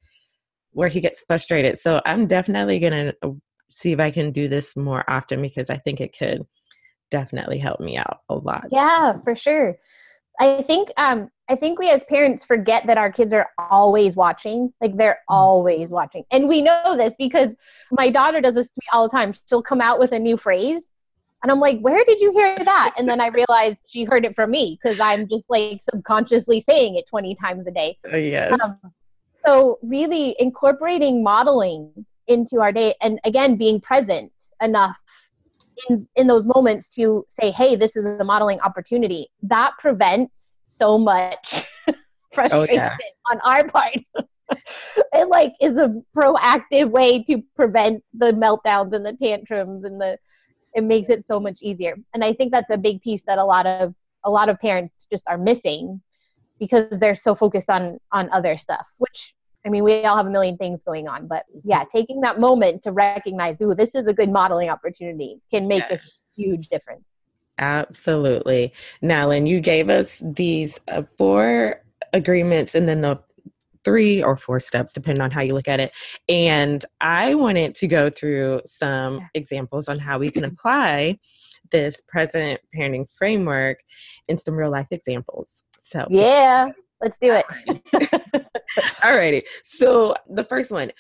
where 0.72 0.88
he 0.88 1.00
gets 1.00 1.22
frustrated. 1.26 1.78
So 1.78 2.00
I'm 2.06 2.26
definitely 2.26 2.78
going 2.80 2.92
to 2.92 3.16
uh, 3.22 3.30
see 3.70 3.92
if 3.92 4.00
I 4.00 4.10
can 4.10 4.32
do 4.32 4.48
this 4.48 4.76
more 4.76 5.04
often 5.08 5.42
because 5.42 5.70
I 5.70 5.76
think 5.78 6.00
it 6.00 6.16
could 6.16 6.42
definitely 7.10 7.58
help 7.58 7.80
me 7.80 7.96
out 7.96 8.20
a 8.28 8.34
lot. 8.34 8.66
Yeah, 8.72 9.18
for 9.22 9.36
sure. 9.36 9.76
I 10.40 10.62
think 10.62 10.88
um 10.96 11.28
I 11.48 11.54
think 11.54 11.78
we 11.78 11.90
as 11.90 12.02
parents 12.08 12.44
forget 12.44 12.86
that 12.88 12.98
our 12.98 13.12
kids 13.12 13.32
are 13.32 13.48
always 13.56 14.16
watching. 14.16 14.72
Like 14.80 14.96
they're 14.96 15.12
mm-hmm. 15.12 15.34
always 15.34 15.90
watching. 15.90 16.24
And 16.32 16.48
we 16.48 16.60
know 16.60 16.96
this 16.96 17.12
because 17.18 17.50
my 17.92 18.10
daughter 18.10 18.40
does 18.40 18.54
this 18.54 18.66
to 18.66 18.72
me 18.80 18.86
all 18.92 19.08
the 19.08 19.16
time. 19.16 19.34
She'll 19.48 19.62
come 19.62 19.80
out 19.80 20.00
with 20.00 20.10
a 20.10 20.18
new 20.18 20.36
phrase 20.36 20.82
and 21.44 21.52
I'm 21.52 21.60
like, 21.60 21.78
"Where 21.80 22.02
did 22.06 22.20
you 22.20 22.32
hear 22.32 22.56
that?" 22.58 22.94
And 22.96 23.06
then 23.06 23.20
I 23.20 23.28
realized 23.28 23.76
she 23.86 24.04
heard 24.04 24.24
it 24.24 24.34
from 24.34 24.50
me 24.50 24.78
because 24.82 24.98
I'm 24.98 25.28
just 25.28 25.44
like 25.50 25.82
subconsciously 25.82 26.64
saying 26.68 26.96
it 26.96 27.06
20 27.06 27.34
times 27.34 27.66
a 27.66 27.70
day. 27.70 27.98
Uh, 28.10 28.16
yes. 28.16 28.58
Um, 28.58 28.78
so 29.44 29.78
really 29.82 30.34
incorporating 30.38 31.22
modeling 31.22 32.06
into 32.28 32.62
our 32.62 32.72
day 32.72 32.94
and 33.02 33.20
again 33.24 33.56
being 33.56 33.78
present 33.78 34.32
enough 34.62 34.96
in 35.90 36.08
in 36.16 36.26
those 36.26 36.46
moments 36.46 36.88
to 36.88 37.26
say 37.28 37.50
hey 37.50 37.76
this 37.76 37.96
is 37.96 38.06
a 38.06 38.24
modeling 38.24 38.58
opportunity 38.60 39.28
that 39.42 39.72
prevents 39.78 40.54
so 40.66 40.96
much 40.96 41.66
frustration 42.32 42.58
oh, 42.70 42.72
yeah. 42.72 42.96
on 43.30 43.38
our 43.44 43.68
part 43.68 43.98
it 45.12 45.28
like 45.28 45.52
is 45.60 45.76
a 45.76 45.94
proactive 46.16 46.90
way 46.90 47.22
to 47.24 47.42
prevent 47.54 48.02
the 48.14 48.32
meltdowns 48.32 48.94
and 48.94 49.04
the 49.04 49.16
tantrums 49.20 49.84
and 49.84 50.00
the 50.00 50.16
it 50.74 50.82
makes 50.82 51.08
it 51.08 51.26
so 51.26 51.40
much 51.40 51.58
easier 51.60 51.96
and 52.12 52.24
i 52.24 52.32
think 52.32 52.52
that's 52.52 52.70
a 52.70 52.78
big 52.78 53.00
piece 53.02 53.22
that 53.26 53.38
a 53.38 53.44
lot 53.44 53.66
of 53.66 53.94
a 54.24 54.30
lot 54.30 54.48
of 54.48 54.58
parents 54.60 55.06
just 55.10 55.24
are 55.28 55.38
missing 55.38 56.00
because 56.58 56.86
they're 56.98 57.14
so 57.14 57.34
focused 57.34 57.70
on 57.70 57.98
on 58.12 58.28
other 58.30 58.56
stuff 58.58 58.86
which 58.98 59.34
I 59.66 59.70
mean, 59.70 59.82
we 59.82 60.04
all 60.04 60.16
have 60.16 60.26
a 60.26 60.30
million 60.30 60.58
things 60.58 60.82
going 60.82 61.08
on, 61.08 61.26
but 61.26 61.44
yeah, 61.64 61.84
taking 61.90 62.20
that 62.20 62.38
moment 62.38 62.82
to 62.82 62.92
recognize, 62.92 63.56
ooh, 63.62 63.74
this 63.74 63.90
is 63.94 64.06
a 64.06 64.12
good 64.12 64.28
modeling 64.28 64.68
opportunity 64.68 65.40
can 65.50 65.66
make 65.66 65.84
yes. 65.88 66.20
a 66.36 66.40
huge 66.42 66.68
difference. 66.68 67.04
Absolutely. 67.58 68.74
Now, 69.00 69.28
Lynn, 69.28 69.46
you 69.46 69.60
gave 69.60 69.88
us 69.88 70.20
these 70.22 70.80
uh, 70.88 71.04
four 71.16 71.80
agreements 72.12 72.74
and 72.74 72.88
then 72.88 73.00
the 73.00 73.20
three 73.84 74.22
or 74.22 74.36
four 74.36 74.60
steps, 74.60 74.92
depending 74.92 75.22
on 75.22 75.30
how 75.30 75.40
you 75.40 75.54
look 75.54 75.68
at 75.68 75.80
it. 75.80 75.92
And 76.28 76.84
I 77.00 77.34
wanted 77.34 77.74
to 77.76 77.86
go 77.86 78.10
through 78.10 78.62
some 78.66 79.28
examples 79.34 79.88
on 79.88 79.98
how 79.98 80.18
we 80.18 80.30
can 80.30 80.44
apply 80.44 81.18
this 81.70 82.00
present 82.00 82.60
parenting 82.76 83.06
framework 83.16 83.80
in 84.28 84.38
some 84.38 84.54
real 84.54 84.70
life 84.70 84.88
examples. 84.90 85.62
So, 85.80 86.06
yeah, 86.10 86.70
let's 87.00 87.18
do 87.18 87.32
it. 87.32 88.22
All 89.04 89.16
righty. 89.16 89.42
So 89.64 90.14
the 90.28 90.44
first 90.44 90.70
one, 90.70 90.90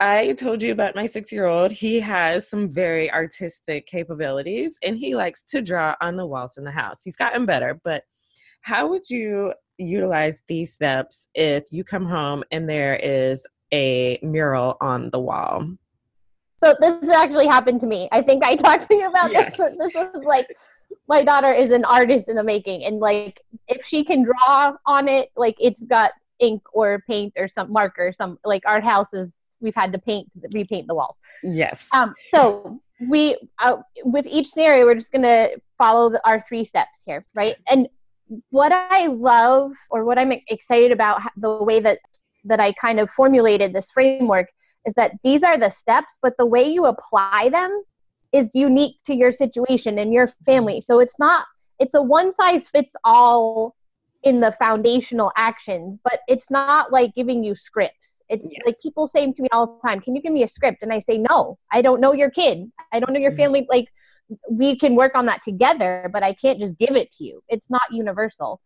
I 0.00 0.32
told 0.32 0.62
you 0.62 0.72
about 0.72 0.96
my 0.96 1.06
six 1.06 1.30
year 1.30 1.44
old. 1.44 1.72
He 1.72 2.00
has 2.00 2.48
some 2.48 2.72
very 2.72 3.12
artistic 3.12 3.86
capabilities 3.86 4.78
and 4.82 4.96
he 4.96 5.14
likes 5.14 5.42
to 5.50 5.60
draw 5.60 5.94
on 6.00 6.16
the 6.16 6.24
walls 6.24 6.56
in 6.56 6.64
the 6.64 6.70
house. 6.70 7.02
He's 7.04 7.16
gotten 7.16 7.44
better, 7.44 7.78
but 7.84 8.04
how 8.60 8.88
would 8.88 9.08
you 9.08 9.52
utilize 9.78 10.42
these 10.46 10.72
steps 10.72 11.28
if 11.34 11.64
you 11.70 11.84
come 11.84 12.06
home 12.06 12.44
and 12.50 12.68
there 12.68 12.96
is 13.02 13.46
a 13.72 14.18
mural 14.22 14.76
on 14.80 15.10
the 15.10 15.20
wall? 15.20 15.76
So 16.56 16.74
this 16.80 17.08
actually 17.08 17.46
happened 17.46 17.80
to 17.80 17.86
me. 17.86 18.08
I 18.12 18.22
think 18.22 18.44
I 18.44 18.56
talked 18.66 18.88
to 18.88 18.94
you 18.94 19.08
about 19.08 19.32
yes. 19.32 19.56
this. 19.56 19.72
This 19.78 19.94
was 19.94 20.22
like 20.24 20.46
my 21.08 21.24
daughter 21.24 21.52
is 21.52 21.70
an 21.70 21.84
artist 21.84 22.28
in 22.28 22.36
the 22.36 22.44
making 22.44 22.84
and 22.84 22.98
like 22.98 23.40
if 23.68 23.84
she 23.84 24.04
can 24.04 24.22
draw 24.22 24.76
on 24.86 25.08
it, 25.08 25.30
like 25.36 25.56
it's 25.58 25.80
got 25.80 26.12
ink 26.40 26.62
or 26.72 27.02
paint 27.06 27.32
or 27.36 27.46
some 27.46 27.72
marker 27.72 28.12
some 28.12 28.38
like 28.44 28.62
our 28.66 28.80
houses 28.80 29.32
we've 29.60 29.74
had 29.74 29.92
to 29.92 29.98
paint 29.98 30.26
repaint 30.52 30.86
the 30.86 30.94
walls 30.94 31.16
yes 31.42 31.86
um 31.92 32.14
so 32.30 32.80
we 33.08 33.36
uh, 33.60 33.76
with 34.04 34.26
each 34.26 34.48
scenario 34.48 34.84
we're 34.84 34.94
just 34.94 35.12
going 35.12 35.22
to 35.22 35.58
follow 35.78 36.10
the, 36.10 36.20
our 36.26 36.40
three 36.40 36.64
steps 36.64 37.00
here 37.04 37.24
right 37.34 37.56
and 37.70 37.88
what 38.50 38.72
i 38.72 39.06
love 39.06 39.72
or 39.90 40.04
what 40.04 40.18
i'm 40.18 40.32
excited 40.48 40.92
about 40.92 41.20
the 41.36 41.62
way 41.64 41.80
that 41.80 41.98
that 42.44 42.60
I 42.60 42.72
kind 42.72 43.00
of 43.00 43.10
formulated 43.10 43.72
this 43.72 43.90
framework 43.90 44.48
is 44.86 44.94
that 44.94 45.12
these 45.22 45.42
are 45.42 45.58
the 45.58 45.70
steps, 45.70 46.18
but 46.22 46.34
the 46.38 46.46
way 46.46 46.64
you 46.64 46.86
apply 46.86 47.50
them 47.50 47.82
is 48.32 48.48
unique 48.54 48.96
to 49.04 49.14
your 49.14 49.32
situation 49.32 49.98
and 49.98 50.12
your 50.12 50.32
family. 50.46 50.80
So 50.80 51.00
it's 51.00 51.18
not, 51.18 51.46
it's 51.78 51.94
a 51.94 52.02
one 52.02 52.32
size 52.32 52.68
fits 52.68 52.92
all 53.04 53.74
in 54.22 54.40
the 54.40 54.54
foundational 54.58 55.32
actions, 55.36 55.98
but 56.04 56.20
it's 56.28 56.50
not 56.50 56.92
like 56.92 57.14
giving 57.14 57.42
you 57.42 57.54
scripts. 57.54 58.20
It's 58.28 58.46
yes. 58.48 58.62
like 58.64 58.76
people 58.82 59.08
say 59.08 59.30
to 59.30 59.42
me 59.42 59.48
all 59.50 59.66
the 59.82 59.88
time, 59.88 60.00
Can 60.00 60.14
you 60.14 60.22
give 60.22 60.32
me 60.32 60.44
a 60.44 60.48
script? 60.48 60.82
And 60.82 60.92
I 60.92 61.00
say, 61.00 61.18
No, 61.18 61.58
I 61.72 61.82
don't 61.82 62.00
know 62.00 62.12
your 62.12 62.30
kid. 62.30 62.70
I 62.92 63.00
don't 63.00 63.12
know 63.12 63.18
your 63.18 63.32
mm-hmm. 63.32 63.40
family. 63.40 63.66
Like, 63.68 63.88
we 64.50 64.78
can 64.78 64.94
work 64.94 65.14
on 65.14 65.26
that 65.26 65.42
together, 65.42 66.08
but 66.12 66.22
I 66.22 66.32
can't 66.34 66.58
just 66.58 66.78
give 66.78 66.96
it 66.96 67.10
to 67.12 67.24
you. 67.24 67.42
It's 67.48 67.68
not 67.70 67.82
universal. 67.90 68.60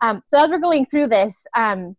Um, 0.00 0.22
so 0.28 0.42
as 0.42 0.50
we're 0.50 0.58
going 0.58 0.86
through 0.86 1.08
this, 1.08 1.34
um, 1.54 1.96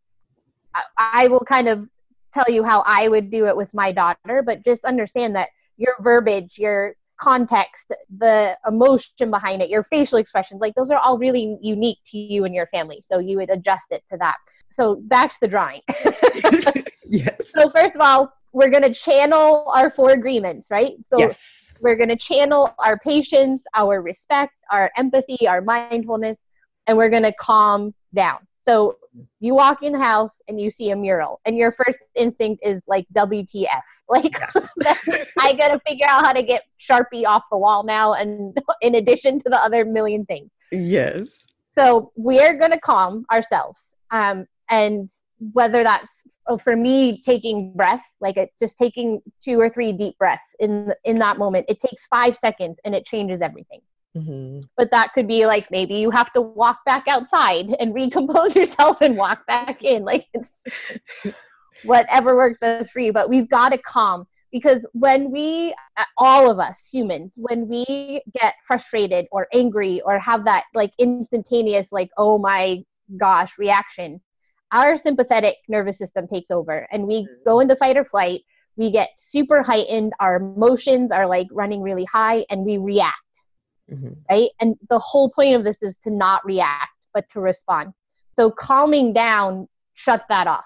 I, 0.73 0.83
I 0.97 1.27
will 1.27 1.45
kind 1.45 1.67
of 1.67 1.87
tell 2.33 2.45
you 2.49 2.63
how 2.63 2.83
I 2.85 3.07
would 3.07 3.31
do 3.31 3.47
it 3.47 3.55
with 3.55 3.73
my 3.73 3.91
daughter, 3.91 4.43
but 4.45 4.63
just 4.63 4.83
understand 4.85 5.35
that 5.35 5.49
your 5.77 5.93
verbiage, 6.01 6.57
your 6.57 6.95
context, 7.17 7.91
the 8.17 8.57
emotion 8.67 9.31
behind 9.31 9.61
it, 9.61 9.69
your 9.69 9.83
facial 9.83 10.17
expressions, 10.17 10.59
like 10.59 10.75
those 10.75 10.91
are 10.91 10.99
all 10.99 11.17
really 11.17 11.57
unique 11.61 11.99
to 12.07 12.17
you 12.17 12.43
and 12.43 12.53
your 12.53 12.67
family. 12.67 13.01
So 13.09 13.19
you 13.19 13.37
would 13.37 13.49
adjust 13.49 13.85
it 13.91 14.03
to 14.11 14.17
that. 14.17 14.35
So 14.69 14.95
back 14.95 15.31
to 15.31 15.37
the 15.41 15.47
drawing. 15.47 15.81
yes. 17.05 17.35
So 17.55 17.69
first 17.69 17.95
of 17.95 18.01
all, 18.01 18.33
we're 18.51 18.69
going 18.69 18.83
to 18.83 18.93
channel 18.93 19.69
our 19.73 19.89
four 19.89 20.11
agreements, 20.11 20.69
right? 20.69 20.93
So 21.09 21.19
yes. 21.19 21.64
We're 21.79 21.95
going 21.95 22.09
to 22.09 22.15
channel 22.15 22.73
our 22.79 22.97
patience, 22.99 23.63
our 23.75 24.01
respect, 24.01 24.53
our 24.71 24.91
empathy, 24.97 25.47
our 25.47 25.61
mindfulness, 25.61 26.37
and 26.87 26.97
we're 26.97 27.09
going 27.09 27.23
to 27.23 27.33
calm 27.39 27.93
down. 28.13 28.39
So 28.65 28.97
you 29.39 29.53
walk 29.53 29.83
in 29.83 29.93
the 29.93 29.99
house 29.99 30.41
and 30.47 30.59
you 30.59 30.71
see 30.71 30.89
a 30.89 30.95
mural, 30.95 31.39
and 31.45 31.55
your 31.55 31.71
first 31.71 31.99
instinct 32.15 32.65
is 32.65 32.81
like 32.87 33.05
WTF? 33.13 33.81
Like 34.09 34.35
yes. 34.83 35.27
I 35.39 35.53
gotta 35.53 35.79
figure 35.87 36.05
out 36.07 36.25
how 36.25 36.33
to 36.33 36.43
get 36.43 36.63
Sharpie 36.79 37.25
off 37.25 37.43
the 37.51 37.57
wall 37.57 37.83
now, 37.83 38.13
and 38.13 38.57
in 38.81 38.95
addition 38.95 39.39
to 39.41 39.49
the 39.49 39.57
other 39.57 39.85
million 39.85 40.25
things. 40.25 40.49
Yes. 40.71 41.27
So 41.77 42.11
we're 42.15 42.57
gonna 42.57 42.79
calm 42.79 43.25
ourselves, 43.31 43.83
um, 44.11 44.47
and 44.69 45.09
whether 45.39 45.83
that's 45.83 46.09
oh, 46.47 46.57
for 46.57 46.75
me 46.75 47.23
taking 47.25 47.73
breaths, 47.73 48.07
like 48.21 48.37
it, 48.37 48.51
just 48.59 48.77
taking 48.77 49.21
two 49.43 49.59
or 49.59 49.69
three 49.69 49.93
deep 49.93 50.17
breaths 50.17 50.47
in 50.59 50.93
in 51.03 51.15
that 51.19 51.37
moment, 51.37 51.65
it 51.69 51.81
takes 51.81 52.05
five 52.07 52.35
seconds 52.37 52.77
and 52.85 52.95
it 52.95 53.05
changes 53.05 53.41
everything. 53.41 53.81
Mm-hmm. 54.15 54.61
But 54.77 54.91
that 54.91 55.11
could 55.13 55.27
be 55.27 55.45
like 55.45 55.69
maybe 55.71 55.95
you 55.95 56.09
have 56.11 56.31
to 56.33 56.41
walk 56.41 56.79
back 56.85 57.07
outside 57.07 57.75
and 57.79 57.93
recompose 57.93 58.55
yourself 58.55 59.01
and 59.01 59.17
walk 59.17 59.45
back 59.47 59.83
in. 59.83 60.03
Like 60.03 60.27
it's 60.33 61.35
whatever 61.83 62.35
works 62.35 62.59
best 62.59 62.91
for 62.91 62.99
you. 62.99 63.13
But 63.13 63.29
we've 63.29 63.49
got 63.49 63.69
to 63.69 63.77
calm 63.77 64.27
because 64.51 64.85
when 64.93 65.31
we, 65.31 65.75
all 66.17 66.49
of 66.49 66.59
us 66.59 66.87
humans, 66.89 67.33
when 67.35 67.67
we 67.67 68.21
get 68.39 68.55
frustrated 68.65 69.27
or 69.31 69.47
angry 69.53 70.01
or 70.05 70.17
have 70.19 70.45
that 70.45 70.63
like 70.73 70.93
instantaneous, 70.97 71.91
like, 71.91 72.09
oh 72.17 72.37
my 72.37 72.83
gosh, 73.17 73.57
reaction, 73.57 74.21
our 74.71 74.97
sympathetic 74.97 75.55
nervous 75.67 75.97
system 75.97 76.27
takes 76.27 76.51
over 76.51 76.87
and 76.91 77.05
we 77.07 77.23
mm-hmm. 77.23 77.43
go 77.45 77.59
into 77.59 77.75
fight 77.75 77.97
or 77.97 78.05
flight. 78.05 78.41
We 78.77 78.91
get 78.91 79.09
super 79.17 79.63
heightened. 79.63 80.13
Our 80.19 80.35
emotions 80.35 81.11
are 81.11 81.27
like 81.27 81.47
running 81.51 81.81
really 81.81 82.05
high 82.05 82.45
and 82.49 82.65
we 82.65 82.77
react 82.77 83.15
mm-hmm. 83.91 84.13
right? 84.29 84.49
And 84.59 84.75
the 84.89 84.99
whole 84.99 85.29
point 85.29 85.55
of 85.55 85.63
this 85.63 85.77
is 85.81 85.95
to 86.03 86.11
not 86.11 86.45
react, 86.45 86.91
but 87.13 87.29
to 87.31 87.39
respond. 87.39 87.93
So 88.35 88.51
calming 88.51 89.13
down 89.13 89.67
shuts 89.93 90.25
that 90.29 90.47
off. 90.47 90.65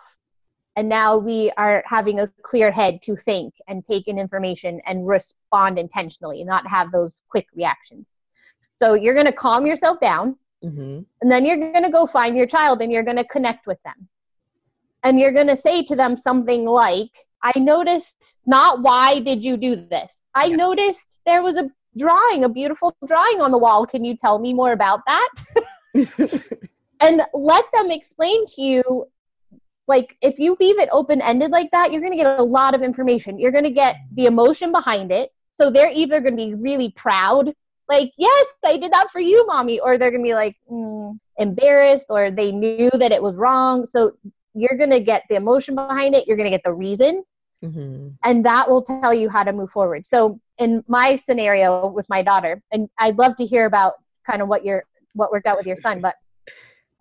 And 0.75 0.87
now 0.87 1.17
we 1.17 1.51
are 1.57 1.83
having 1.85 2.19
a 2.19 2.31
clear 2.41 2.71
head 2.71 3.01
to 3.03 3.15
think 3.17 3.53
and 3.67 3.85
take 3.85 4.07
in 4.07 4.17
information 4.17 4.79
and 4.85 5.05
respond 5.07 5.77
intentionally, 5.77 6.43
not 6.43 6.65
have 6.67 6.91
those 6.91 7.21
quick 7.27 7.47
reactions. 7.53 8.07
So 8.75 8.93
you're 8.93 9.13
going 9.13 9.25
to 9.25 9.33
calm 9.33 9.65
yourself 9.65 9.99
down, 9.99 10.37
mm-hmm. 10.63 11.01
and 11.21 11.31
then 11.31 11.45
you're 11.45 11.57
going 11.57 11.83
to 11.83 11.91
go 11.91 12.05
find 12.05 12.35
your 12.35 12.47
child 12.47 12.81
and 12.81 12.91
you're 12.91 13.03
going 13.03 13.17
to 13.17 13.27
connect 13.27 13.67
with 13.67 13.81
them. 13.83 14.07
And 15.03 15.19
you're 15.19 15.31
going 15.31 15.47
to 15.47 15.55
say 15.55 15.83
to 15.83 15.95
them 15.95 16.17
something 16.17 16.65
like, 16.65 17.11
I 17.41 17.57
noticed 17.57 18.35
not 18.45 18.81
why 18.81 19.21
did 19.21 19.43
you 19.43 19.55
do 19.55 19.75
this? 19.75 20.11
I 20.35 20.45
yeah. 20.45 20.57
noticed 20.57 21.07
there 21.25 21.41
was 21.41 21.55
a 21.55 21.69
drawing, 21.97 22.43
a 22.43 22.49
beautiful 22.49 22.95
drawing 23.07 23.41
on 23.41 23.51
the 23.51 23.57
wall. 23.57 23.85
Can 23.85 24.03
you 24.03 24.17
tell 24.17 24.39
me 24.39 24.53
more 24.53 24.73
about 24.73 25.01
that? 25.05 25.29
and 26.99 27.21
let 27.33 27.65
them 27.73 27.91
explain 27.91 28.45
to 28.47 28.61
you 28.61 29.07
like 29.87 30.15
if 30.21 30.37
you 30.37 30.55
leave 30.59 30.79
it 30.79 30.89
open 30.91 31.21
ended 31.21 31.51
like 31.51 31.71
that 31.71 31.91
you're 31.91 32.01
going 32.01 32.13
to 32.13 32.17
get 32.17 32.39
a 32.39 32.43
lot 32.43 32.75
of 32.75 32.81
information 32.81 33.39
you're 33.39 33.51
going 33.51 33.63
to 33.63 33.71
get 33.71 33.95
the 34.13 34.25
emotion 34.25 34.71
behind 34.71 35.11
it 35.11 35.31
so 35.53 35.71
they're 35.71 35.91
either 35.91 36.21
going 36.21 36.37
to 36.37 36.45
be 36.45 36.53
really 36.53 36.91
proud 36.95 37.53
like 37.89 38.13
yes 38.17 38.47
i 38.65 38.77
did 38.77 38.93
that 38.93 39.09
for 39.11 39.19
you 39.19 39.45
mommy. 39.47 39.79
Or 39.79 39.97
they're 39.97 40.11
going 40.11 40.23
to 40.23 40.27
be 40.27 40.35
like 40.35 40.55
mm, 40.71 41.19
embarrassed 41.37 42.05
or 42.09 42.31
they 42.31 42.51
knew 42.51 42.89
that 42.93 43.11
it 43.11 43.21
was 43.21 43.35
wrong. 43.35 43.85
So 43.85 44.13
you're 44.53 44.77
going 44.77 44.89
to 44.91 45.01
get 45.01 45.23
the 45.29 45.35
emotion 45.35 45.75
behind 45.75 46.15
it. 46.15 46.27
You're 46.27 46.37
going 46.37 46.49
to 46.49 46.55
get 46.55 46.63
the 46.63 46.73
reason. 46.73 47.23
Mm-hmm. 47.61 48.11
and 48.23 48.45
that 48.45 48.69
will 48.69 48.81
tell 48.81 49.13
you 49.13 49.27
how 49.27 49.43
to 49.43 49.51
move 49.51 49.69
forward. 49.69 50.07
So 50.07 50.39
in 50.59 50.81
my 50.87 51.17
scenario 51.17 51.89
with 51.89 52.07
my 52.07 52.23
daughter, 52.23 52.61
and 52.71 52.87
I'd 52.97 53.17
love 53.17 53.35
to 53.35 53.45
hear 53.45 53.65
about 53.65 53.95
kind 54.25 54.41
of 54.41 54.47
what 54.47 54.63
your 54.63 54.85
what 55.11 55.29
worked 55.29 55.45
out 55.45 55.57
with 55.57 55.67
your 55.67 55.75
son, 55.75 55.99
but 55.99 56.15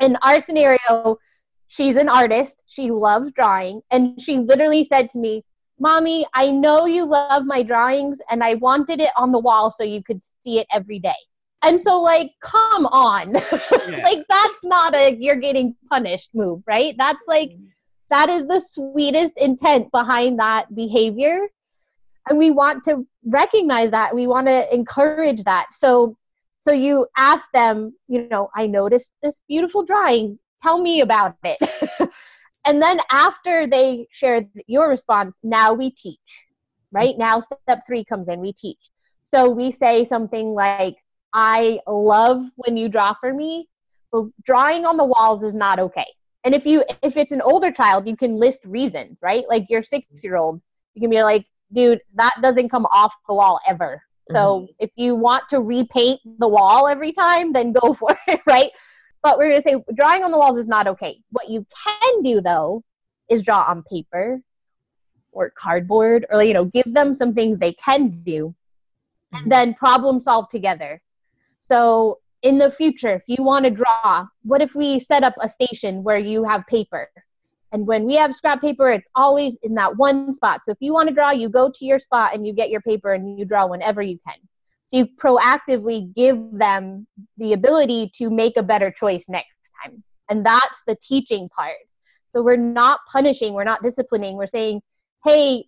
in 0.01 0.17
our 0.23 0.41
scenario, 0.41 1.19
she's 1.69 1.95
an 1.95 2.09
artist. 2.09 2.57
She 2.67 2.91
loves 2.91 3.31
drawing, 3.31 3.83
and 3.93 4.21
she 4.21 4.39
literally 4.39 4.83
said 4.83 5.13
to 5.13 5.19
me, 5.19 5.45
"Mommy, 5.79 6.27
I 6.35 6.51
know 6.51 6.87
you 6.87 7.05
love 7.05 7.45
my 7.45 7.63
drawings, 7.63 8.19
and 8.29 8.43
I 8.43 8.55
wanted 8.55 8.99
it 9.01 9.11
on 9.17 9.31
the 9.31 9.39
wall 9.39 9.71
so 9.71 9.85
you 9.85 10.03
could 10.03 10.21
see 10.43 10.59
it 10.59 10.67
every 10.73 10.99
day." 10.99 11.15
And 11.63 11.81
so, 11.81 12.01
like, 12.01 12.33
come 12.41 12.87
on, 12.87 13.35
yeah. 13.35 14.01
like 14.05 14.25
that's 14.29 14.59
not 14.63 14.95
a 14.95 15.17
you're 15.19 15.37
getting 15.37 15.75
punished 15.91 16.31
move, 16.35 16.63
right? 16.67 16.95
That's 16.97 17.19
like 17.27 17.51
mm-hmm. 17.51 17.65
that 18.11 18.29
is 18.29 18.47
the 18.47 18.61
sweetest 18.61 19.35
intent 19.37 19.91
behind 19.91 20.39
that 20.39 20.75
behavior. 20.75 21.49
And 22.29 22.39
we 22.39 22.51
want 22.51 22.85
to 22.85 23.07
recognize 23.25 23.91
that. 23.91 24.15
We 24.15 24.27
want 24.27 24.47
to 24.47 24.73
encourage 24.73 25.43
that. 25.45 25.67
So 25.73 26.17
so 26.63 26.73
you 26.73 27.07
ask 27.17 27.47
them 27.55 27.95
you 28.09 28.29
know 28.29 28.51
i 28.55 28.67
noticed 28.67 29.11
this 29.23 29.41
beautiful 29.49 29.85
drawing. 29.85 30.39
Tell 30.63 30.81
me 30.81 31.01
about 31.01 31.37
it. 31.45 31.59
And 32.65 32.83
then 32.83 33.01
after 33.11 33.67
they 33.67 34.09
share 34.11 34.47
your 34.67 34.91
response 34.91 35.35
now 35.43 35.73
we 35.73 35.91
teach. 35.91 36.45
Right? 36.93 37.17
Now 37.17 37.41
step 37.41 37.81
three 37.87 38.05
comes 38.05 38.29
in. 38.29 38.41
We 38.41 38.53
teach 38.53 38.91
so 39.31 39.51
we 39.51 39.71
say 39.71 40.05
something 40.05 40.49
like 40.49 40.97
i 41.33 41.79
love 41.87 42.43
when 42.57 42.77
you 42.77 42.89
draw 42.89 43.15
for 43.21 43.33
me 43.33 43.69
but 44.13 44.25
drawing 44.45 44.85
on 44.85 44.97
the 44.97 45.05
walls 45.05 45.43
is 45.43 45.55
not 45.55 45.79
okay 45.79 46.07
and 46.45 46.55
if 46.55 46.65
you 46.65 46.85
if 47.03 47.17
it's 47.17 47.33
an 47.33 47.43
older 47.43 47.71
child 47.71 48.07
you 48.07 48.17
can 48.17 48.39
list 48.39 48.61
reasons 48.65 49.17
right 49.23 49.45
like 49.49 49.69
your 49.69 49.83
six 49.83 50.07
year 50.23 50.37
old 50.37 50.61
you 50.95 51.01
can 51.01 51.11
be 51.11 51.23
like 51.23 51.47
dude, 51.73 52.01
that 52.15 52.35
doesn't 52.43 52.69
come 52.69 52.87
off 52.87 53.15
the 53.29 53.35
wall 53.35 53.61
ever. 53.67 54.03
So 54.33 54.61
mm-hmm. 54.61 54.73
if 54.79 54.91
you 54.97 55.15
want 55.15 55.45
to 55.51 55.61
repaint 55.61 56.21
the 56.39 56.49
wall 56.49 56.87
every 56.87 57.13
time, 57.13 57.53
then 57.53 57.73
go 57.73 57.95
for 57.99 58.17
it, 58.27 58.41
right? 58.47 58.71
But 59.23 59.39
we're 59.39 59.51
going 59.51 59.63
to 59.63 59.69
say 59.69 59.95
drawing 59.95 60.23
on 60.23 60.31
the 60.31 60.39
walls 60.39 60.59
is 60.59 60.67
not 60.67 60.87
okay. 60.87 61.21
What 61.31 61.49
you 61.49 61.67
can 61.87 62.23
do 62.23 62.41
though 62.41 62.85
is 63.29 63.43
draw 63.43 63.65
on 63.69 63.83
paper 63.91 64.41
or 65.33 65.51
cardboard 65.51 66.27
or 66.31 66.43
you 66.43 66.55
know, 66.55 66.65
give 66.65 66.93
them 66.93 67.15
some 67.15 67.35
things 67.35 67.59
they 67.59 67.73
can 67.75 68.23
do 68.23 68.55
and 69.33 69.41
mm-hmm. 69.41 69.49
then 69.51 69.75
problem 69.75 70.21
solve 70.21 70.49
together. 70.49 71.01
So 71.61 72.21
in 72.43 72.59
the 72.59 72.71
future, 72.71 73.15
if 73.15 73.23
you 73.27 73.43
want 73.43 73.65
to 73.65 73.71
draw, 73.71 74.27
what 74.43 74.63
if 74.63 74.75
we 74.75 75.01
set 75.01 75.23
up 75.25 75.35
a 75.41 75.49
station 75.49 76.03
where 76.03 76.19
you 76.19 76.45
have 76.45 76.67
paper 76.67 77.09
and 77.73 77.87
when 77.87 78.07
we 78.07 78.17
have 78.17 78.35
scrap 78.35 78.61
paper, 78.61 78.91
it's 78.91 79.07
always 79.15 79.57
in 79.63 79.75
that 79.75 79.97
one 79.97 80.33
spot. 80.33 80.65
So 80.65 80.73
if 80.73 80.79
you 80.81 80.93
want 80.93 81.09
to 81.09 81.15
draw, 81.15 81.31
you 81.31 81.49
go 81.49 81.71
to 81.71 81.85
your 81.85 81.99
spot 81.99 82.35
and 82.35 82.47
you 82.47 82.53
get 82.53 82.71
your 82.71 82.81
paper 82.81 83.13
and 83.13 83.39
you 83.39 83.45
draw 83.45 83.67
whenever 83.67 84.01
you 84.01 84.19
can. 84.27 84.37
So 84.87 84.97
you 84.97 85.07
proactively 85.07 86.15
give 86.15 86.39
them 86.53 87.07
the 87.37 87.53
ability 87.53 88.11
to 88.17 88.31
make 88.31 88.57
a 88.57 88.63
better 88.63 88.91
choice 88.91 89.25
next 89.29 89.53
time. 89.83 90.03
And 90.31 90.45
that's 90.45 90.79
the 90.87 90.97
teaching 91.03 91.49
part. 91.51 91.77
So 92.31 92.43
we're 92.43 92.57
not 92.57 93.01
punishing, 93.11 93.53
we're 93.53 93.65
not 93.65 93.83
disciplining, 93.83 94.37
we're 94.37 94.47
saying, 94.47 94.81
hey, 95.25 95.68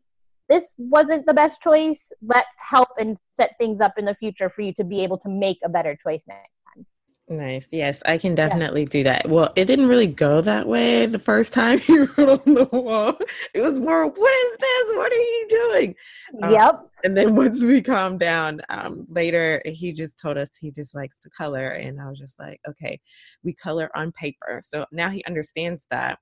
this 0.50 0.74
wasn't 0.76 1.24
the 1.26 1.32
best 1.32 1.62
choice. 1.62 2.02
Let's 2.20 2.48
help 2.58 2.88
and 2.98 3.16
set 3.32 3.54
things 3.58 3.80
up 3.80 3.94
in 3.96 4.04
the 4.04 4.16
future 4.16 4.50
for 4.50 4.62
you 4.62 4.74
to 4.74 4.84
be 4.84 5.02
able 5.02 5.16
to 5.18 5.28
make 5.28 5.58
a 5.64 5.68
better 5.68 5.96
choice 6.02 6.22
next. 6.26 6.50
Time. 6.74 6.86
Nice. 7.28 7.68
Yes, 7.70 8.02
I 8.04 8.18
can 8.18 8.34
definitely 8.34 8.82
yeah. 8.82 8.88
do 8.88 9.02
that. 9.04 9.30
Well, 9.30 9.52
it 9.54 9.66
didn't 9.66 9.86
really 9.86 10.08
go 10.08 10.40
that 10.40 10.66
way 10.66 11.06
the 11.06 11.20
first 11.20 11.52
time 11.52 11.80
you 11.88 12.10
wrote 12.16 12.46
on 12.46 12.54
the 12.54 12.68
wall. 12.72 13.16
It 13.54 13.60
was 13.60 13.74
more, 13.74 14.08
what 14.08 14.34
is 14.34 14.58
this? 14.58 14.96
What 14.96 15.12
are 15.12 15.16
you 15.16 15.46
doing? 15.48 15.94
Um, 16.42 16.50
yep. 16.50 16.74
Um, 16.74 16.86
and 17.04 17.16
then 17.16 17.36
once 17.44 17.62
we 17.62 17.80
calmed 17.80 18.18
down, 18.18 18.60
um, 18.68 19.06
later 19.08 19.62
he 19.64 19.92
just 19.92 20.18
told 20.18 20.36
us 20.36 20.56
he 20.56 20.72
just 20.72 20.96
likes 20.96 21.20
to 21.20 21.30
color. 21.30 21.68
And 21.68 22.00
I 22.00 22.08
was 22.08 22.18
just 22.18 22.40
like, 22.40 22.60
okay, 22.68 22.98
we 23.44 23.54
color 23.54 23.88
on 23.94 24.10
paper. 24.10 24.60
So 24.64 24.84
now 24.90 25.10
he 25.10 25.24
understands 25.26 25.86
that. 25.92 26.18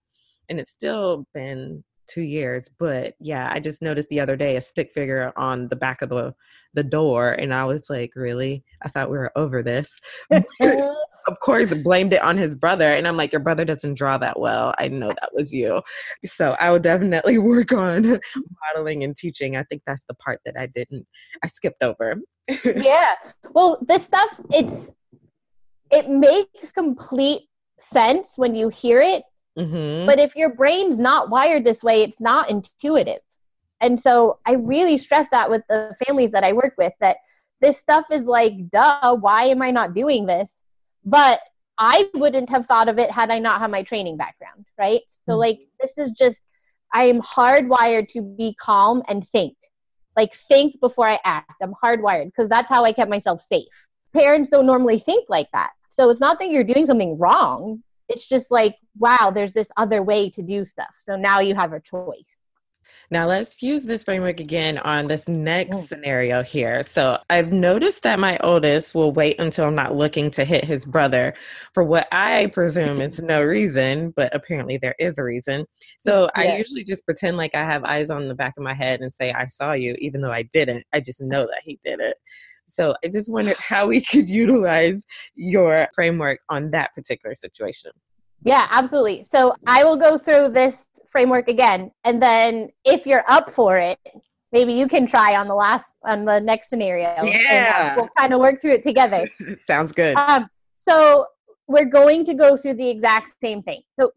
and 0.51 0.61
it's 0.61 0.71
still 0.71 1.27
been 1.33 1.83
two 2.09 2.23
years. 2.23 2.69
But 2.79 3.15
yeah, 3.21 3.49
I 3.53 3.61
just 3.61 3.83
noticed 3.83 4.09
the 4.09 4.21
other 4.21 4.37
day 4.37 4.57
a 4.57 4.61
stick 4.61 4.93
figure 4.93 5.33
on 5.37 5.69
the 5.69 5.77
back 5.77 6.03
of 6.03 6.09
the 6.09 6.35
the 6.75 6.85
door, 6.85 7.33
and 7.33 7.53
I 7.55 7.65
was 7.65 7.89
like, 7.89 8.13
really? 8.15 8.63
I 8.83 8.89
thought 8.89 9.11
we 9.11 9.19
were 9.19 9.33
over 9.37 9.63
this. 9.63 10.01
of 10.31 11.41
course, 11.41 11.73
blamed 11.75 12.13
it 12.13 12.23
on 12.23 12.37
his 12.37 12.55
brother, 12.55 12.93
and 12.93 13.09
I'm 13.09 13.17
like, 13.17 13.33
your 13.33 13.41
brother 13.41 13.65
doesn't 13.65 13.95
draw 13.95 14.19
that 14.19 14.39
well. 14.39 14.75
I 14.79 14.89
know 14.89 15.09
that 15.09 15.31
was 15.33 15.53
you. 15.53 15.83
So 16.27 16.57
I 16.61 16.71
would 16.71 16.83
definitely 16.83 17.39
work 17.39 17.73
on 17.73 18.21
modeling 18.75 19.05
and 19.05 19.17
teaching. 19.17 19.57
I 19.57 19.63
think 19.65 19.83
that's 19.87 20.05
the 20.05 20.15
part 20.15 20.41
that 20.45 20.59
I 20.59 20.67
didn't. 20.67 21.07
I 21.43 21.49
skipped 21.49 21.83
over. 21.83 22.17
yeah. 22.65 23.15
Well, 23.53 23.79
this 23.87 24.05
stuff 24.05 24.29
it's 24.51 24.91
it 25.91 26.09
makes 26.09 26.71
complete 26.73 27.43
sense 27.79 28.33
when 28.37 28.55
you 28.55 28.69
hear 28.69 29.01
it 29.01 29.23
Mm-hmm. 29.59 30.07
But 30.07 30.19
if 30.19 30.37
your 30.37 30.55
brain's 30.55 30.99
not 30.99 31.31
wired 31.31 31.65
this 31.65 31.83
way, 31.83 32.03
it's 32.03 32.21
not 32.21 32.49
intuitive. 32.51 33.21
And 33.81 33.99
so 33.99 34.39
I 34.47 34.53
really 34.53 34.99
stress 34.99 35.29
that 35.31 35.51
with 35.51 35.63
the 35.69 35.97
families 36.07 36.31
that 36.33 36.45
I 36.45 36.53
work 36.53 36.75
with 36.79 36.93
that 37.01 37.19
this 37.61 37.79
stuff 37.79 38.07
is 38.11 38.25
like, 38.25 38.71
duh, 38.71 39.17
why 39.17 39.45
am 39.45 39.63
I 39.63 39.71
not 39.71 39.95
doing 39.95 40.27
this? 40.27 40.51
But 41.05 41.41
I 41.77 42.07
wouldn't 42.15 42.51
have 42.51 42.67
thought 42.67 42.89
of 42.89 42.99
it 42.99 43.11
had 43.11 43.31
I 43.31 43.39
not 43.39 43.61
had 43.61 43.71
my 43.71 43.83
training 43.83 44.17
background, 44.17 44.67
right? 44.79 45.03
So, 45.27 45.33
mm-hmm. 45.33 45.41
like, 45.41 45.61
this 45.81 45.97
is 45.97 46.11
just, 46.11 46.41
I 46.93 47.05
am 47.05 47.21
hardwired 47.23 48.09
to 48.11 48.23
be 48.23 48.57
calm 48.61 49.03
and 49.09 49.27
think. 49.29 49.57
Like, 50.17 50.33
think 50.49 50.81
before 50.81 51.09
I 51.09 51.21
act. 51.25 51.53
I'm 51.63 51.75
hardwired 51.83 52.27
because 52.27 52.49
that's 52.49 52.69
how 52.69 52.85
I 52.85 52.93
kept 52.93 53.11
myself 53.11 53.43
safe. 53.43 53.69
Parents 54.13 54.51
don't 54.51 54.67
normally 54.67 54.99
think 54.99 55.29
like 55.29 55.49
that. 55.53 55.71
So, 55.91 56.11
it's 56.11 56.21
not 56.21 56.41
that 56.41 56.51
you're 56.51 56.65
doing 56.65 56.87
something 56.87 57.17
wrong 57.19 57.83
it's 58.09 58.29
just 58.29 58.51
like 58.51 58.77
wow 58.99 59.31
there's 59.35 59.53
this 59.53 59.69
other 59.77 60.03
way 60.03 60.31
to 60.31 60.43
do 60.43 60.65
stuff 60.65 60.91
so 61.03 61.17
now 61.17 61.41
you 61.41 61.55
have 61.55 61.73
a 61.73 61.81
choice 61.81 62.37
now 63.11 63.27
let's 63.27 63.63
use 63.63 63.85
this 63.85 64.05
framework 64.05 64.39
again 64.39 64.77
on 64.79 65.09
this 65.09 65.27
next 65.29 65.77
mm. 65.77 65.89
scenario 65.89 66.43
here. 66.43 66.83
So 66.83 67.19
I've 67.31 67.53
noticed 67.53 68.03
that 68.03 68.19
my 68.19 68.39
oldest 68.43 68.95
will 68.95 69.13
wait 69.13 69.41
until 69.41 69.65
I'm 69.65 69.75
not 69.75 69.95
looking 69.95 70.31
to 70.33 70.45
hit 70.45 70.65
his 70.65 70.85
brother 70.85 71.33
for 71.73 71.85
what 71.85 72.07
I 72.13 72.47
presume 72.53 73.01
is 73.01 73.19
no 73.19 73.43
reason, 73.43 74.13
but 74.15 74.35
apparently 74.35 74.77
there 74.77 74.95
is 74.99 75.17
a 75.17 75.25
reason. 75.25 75.65
So 75.99 76.29
yeah. 76.37 76.43
I 76.43 76.57
usually 76.59 76.85
just 76.85 77.07
pretend 77.07 77.39
like 77.39 77.55
I 77.55 77.65
have 77.65 77.85
eyes 77.85 78.11
on 78.11 78.29
the 78.29 78.35
back 78.35 78.55
of 78.59 78.63
my 78.63 78.75
head 78.75 79.01
and 79.01 79.13
say, 79.13 79.33
I 79.33 79.47
saw 79.47 79.73
you, 79.73 79.97
even 79.99 80.21
though 80.21 80.33
I 80.33 80.43
didn't. 80.43 80.85
I 80.93 81.01
just 81.01 81.23
know 81.23 81.47
that 81.47 81.63
he 81.65 81.79
did 81.85 82.01
it. 82.01 82.17
So 82.69 82.95
I 83.05 83.09
just 83.09 83.31
wondered 83.31 83.57
how 83.57 83.87
we 83.87 84.01
could 84.01 84.29
utilize 84.29 85.05
your 85.35 85.89
framework 85.95 86.41
on 86.49 86.71
that 86.73 86.95
particular 86.95 87.35
situation. 87.35 87.91
Yeah, 88.45 88.67
absolutely. 88.71 89.25
So 89.25 89.55
I 89.67 89.85
will 89.85 89.97
go 89.97 90.19
through 90.19 90.51
this 90.51 90.77
framework 91.11 91.49
again, 91.49 91.91
and 92.05 92.23
then 92.23 92.71
if 92.85 93.07
you're 93.07 93.25
up 93.29 93.53
for 93.55 93.79
it, 93.79 93.99
maybe 94.53 94.73
you 94.73 94.87
can 94.87 95.07
try 95.07 95.37
on 95.37 95.49
the 95.49 95.55
last 95.55 95.85
on 96.05 96.25
the 96.25 96.39
next 96.39 96.69
scenario. 96.69 97.09
Uh, 97.09 97.25
yeah, 97.25 97.97
we'll 97.97 98.09
kind 98.17 98.33
of 98.33 98.41
work 98.41 98.61
through 98.61 98.75
it 98.75 98.85
together. 98.85 99.29
Sounds 99.67 99.93
good. 99.93 100.17
Um, 100.17 100.49
so 100.77 101.27
we're 101.67 101.87
going 101.87 102.25
to 102.27 102.35
go 102.35 102.57
through 102.57 102.75
the 102.75 102.89
exact 102.89 103.33
same 103.43 103.63
thing. 103.63 103.83
So 103.99 104.13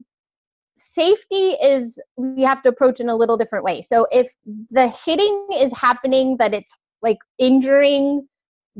safety 0.93 1.51
is 1.61 1.97
we 2.17 2.43
have 2.43 2.61
to 2.63 2.69
approach 2.69 2.99
in 2.99 3.09
a 3.09 3.15
little 3.15 3.37
different 3.37 3.65
way. 3.65 3.81
So 3.81 4.07
if 4.11 4.27
the 4.69 4.87
hitting 4.89 5.47
is 5.53 5.71
happening 5.73 6.37
that 6.37 6.53
it's 6.53 6.73
like 7.01 7.17
injuring 7.39 8.27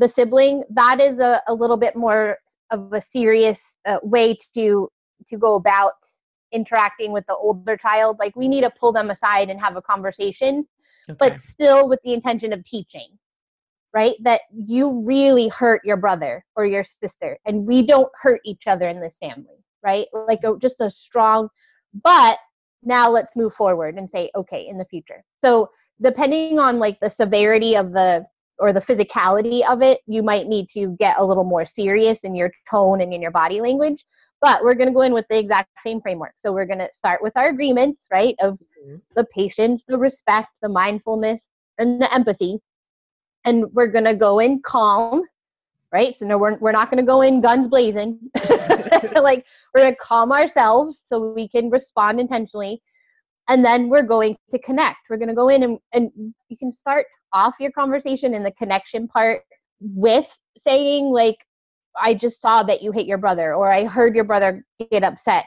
the 0.01 0.07
sibling, 0.07 0.63
that 0.71 0.99
is 0.99 1.19
a, 1.19 1.41
a 1.47 1.53
little 1.53 1.77
bit 1.77 1.95
more 1.95 2.37
of 2.71 2.91
a 2.91 2.99
serious 2.99 3.61
uh, 3.85 3.99
way 4.03 4.37
to 4.53 4.89
to 5.27 5.37
go 5.37 5.55
about 5.55 5.93
interacting 6.51 7.11
with 7.13 7.25
the 7.27 7.35
older 7.35 7.77
child. 7.77 8.17
Like 8.19 8.35
we 8.35 8.47
need 8.47 8.61
to 8.61 8.71
pull 8.79 8.91
them 8.91 9.11
aside 9.11 9.49
and 9.49 9.59
have 9.61 9.77
a 9.77 9.81
conversation 9.81 10.67
okay. 11.09 11.17
but 11.19 11.39
still 11.39 11.87
with 11.87 11.99
the 12.03 12.13
intention 12.13 12.51
of 12.51 12.63
teaching 12.65 13.07
right? 13.93 14.15
That 14.23 14.41
you 14.53 15.03
really 15.05 15.49
hurt 15.49 15.81
your 15.83 15.97
brother 15.97 16.45
or 16.55 16.65
your 16.65 16.85
sister 16.85 17.37
and 17.45 17.67
we 17.67 17.85
don't 17.85 18.09
hurt 18.21 18.39
each 18.45 18.67
other 18.67 18.87
in 18.87 18.99
this 18.99 19.17
family 19.19 19.63
right? 19.83 20.07
Like 20.13 20.43
a, 20.43 20.57
just 20.59 20.81
a 20.81 20.89
strong 20.89 21.49
but 22.03 22.37
now 22.83 23.09
let's 23.09 23.35
move 23.35 23.53
forward 23.53 23.97
and 23.97 24.09
say 24.09 24.31
okay 24.35 24.67
in 24.67 24.77
the 24.77 24.85
future. 24.85 25.23
So 25.39 25.69
depending 26.01 26.57
on 26.57 26.79
like 26.79 26.99
the 26.99 27.09
severity 27.09 27.75
of 27.75 27.91
the 27.91 28.25
or 28.61 28.71
the 28.71 28.79
physicality 28.79 29.67
of 29.67 29.81
it 29.81 29.99
you 30.07 30.23
might 30.23 30.47
need 30.47 30.69
to 30.69 30.95
get 30.99 31.17
a 31.19 31.25
little 31.25 31.43
more 31.43 31.65
serious 31.65 32.19
in 32.19 32.35
your 32.35 32.51
tone 32.69 33.01
and 33.01 33.13
in 33.13 33.21
your 33.21 33.31
body 33.31 33.59
language 33.59 34.05
but 34.41 34.63
we're 34.63 34.73
going 34.73 34.87
to 34.87 34.93
go 34.93 35.01
in 35.01 35.13
with 35.13 35.27
the 35.29 35.37
exact 35.37 35.69
same 35.83 36.01
framework. 36.01 36.33
So 36.39 36.51
we're 36.51 36.65
going 36.65 36.79
to 36.79 36.89
start 36.93 37.21
with 37.21 37.33
our 37.37 37.49
agreements, 37.49 38.07
right, 38.11 38.35
of 38.41 38.55
mm-hmm. 38.55 38.95
the 39.15 39.25
patience, 39.25 39.83
the 39.87 39.97
respect, 39.97 40.49
the 40.63 40.69
mindfulness, 40.69 41.45
and 41.77 42.01
the 42.01 42.11
empathy. 42.13 42.59
And 43.45 43.65
we're 43.71 43.87
going 43.87 44.05
to 44.05 44.15
go 44.15 44.39
in 44.39 44.61
calm, 44.63 45.21
right? 45.93 46.17
So 46.17 46.25
no, 46.25 46.39
we're, 46.39 46.57
we're 46.57 46.71
not 46.71 46.89
going 46.89 47.03
to 47.03 47.07
go 47.07 47.21
in 47.21 47.39
guns 47.39 47.67
blazing. 47.67 48.19
like 49.15 49.45
we're 49.73 49.83
going 49.83 49.93
to 49.93 49.99
calm 50.01 50.31
ourselves 50.31 50.99
so 51.07 51.33
we 51.33 51.47
can 51.47 51.69
respond 51.69 52.19
intentionally. 52.19 52.81
And 53.47 53.63
then 53.63 53.89
we're 53.89 54.03
going 54.03 54.37
to 54.51 54.59
connect. 54.59 54.97
We're 55.09 55.17
going 55.17 55.29
to 55.29 55.35
go 55.35 55.49
in 55.49 55.63
and, 55.63 55.77
and 55.93 56.33
you 56.49 56.57
can 56.57 56.71
start 56.71 57.05
off 57.33 57.55
your 57.59 57.71
conversation 57.71 58.33
in 58.33 58.43
the 58.43 58.51
connection 58.51 59.07
part 59.07 59.43
with 59.79 60.27
saying 60.65 61.05
like 61.05 61.37
I 61.99 62.13
just 62.13 62.41
saw 62.41 62.63
that 62.63 62.81
you 62.81 62.91
hit 62.91 63.05
your 63.05 63.17
brother, 63.17 63.53
or 63.53 63.71
I 63.71 63.85
heard 63.85 64.15
your 64.15 64.23
brother 64.23 64.65
get 64.91 65.03
upset. 65.03 65.45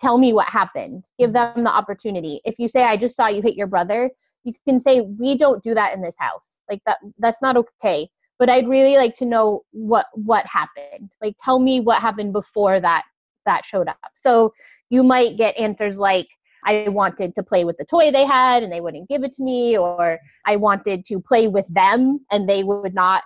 Tell 0.00 0.18
me 0.18 0.32
what 0.32 0.48
happened. 0.48 1.04
Give 1.18 1.32
them 1.32 1.64
the 1.64 1.70
opportunity. 1.70 2.40
If 2.44 2.58
you 2.58 2.68
say, 2.68 2.84
I 2.84 2.96
just 2.96 3.16
saw 3.16 3.28
you 3.28 3.42
hit 3.42 3.56
your 3.56 3.66
brother, 3.66 4.10
you 4.44 4.54
can 4.66 4.80
say, 4.80 5.00
We 5.00 5.36
don't 5.36 5.62
do 5.62 5.74
that 5.74 5.94
in 5.94 6.02
this 6.02 6.14
house. 6.18 6.60
Like 6.70 6.80
that, 6.86 6.98
that's 7.18 7.42
not 7.42 7.56
okay. 7.56 8.08
But 8.38 8.48
I'd 8.48 8.68
really 8.68 8.96
like 8.96 9.14
to 9.16 9.26
know 9.26 9.64
what 9.72 10.06
what 10.14 10.46
happened. 10.46 11.10
Like 11.20 11.36
tell 11.42 11.58
me 11.58 11.80
what 11.80 12.00
happened 12.00 12.32
before 12.32 12.80
that 12.80 13.04
that 13.46 13.64
showed 13.64 13.88
up. 13.88 13.98
So 14.14 14.54
you 14.88 15.02
might 15.02 15.36
get 15.36 15.58
answers 15.58 15.98
like, 15.98 16.28
I 16.64 16.88
wanted 16.88 17.34
to 17.34 17.42
play 17.42 17.64
with 17.64 17.76
the 17.78 17.84
toy 17.84 18.10
they 18.10 18.24
had 18.24 18.62
and 18.62 18.72
they 18.72 18.80
wouldn't 18.80 19.08
give 19.08 19.24
it 19.24 19.34
to 19.34 19.42
me, 19.42 19.76
or 19.76 20.18
I 20.46 20.56
wanted 20.56 21.04
to 21.06 21.20
play 21.20 21.48
with 21.48 21.66
them 21.68 22.20
and 22.30 22.48
they 22.48 22.64
would 22.64 22.94
not 22.94 23.22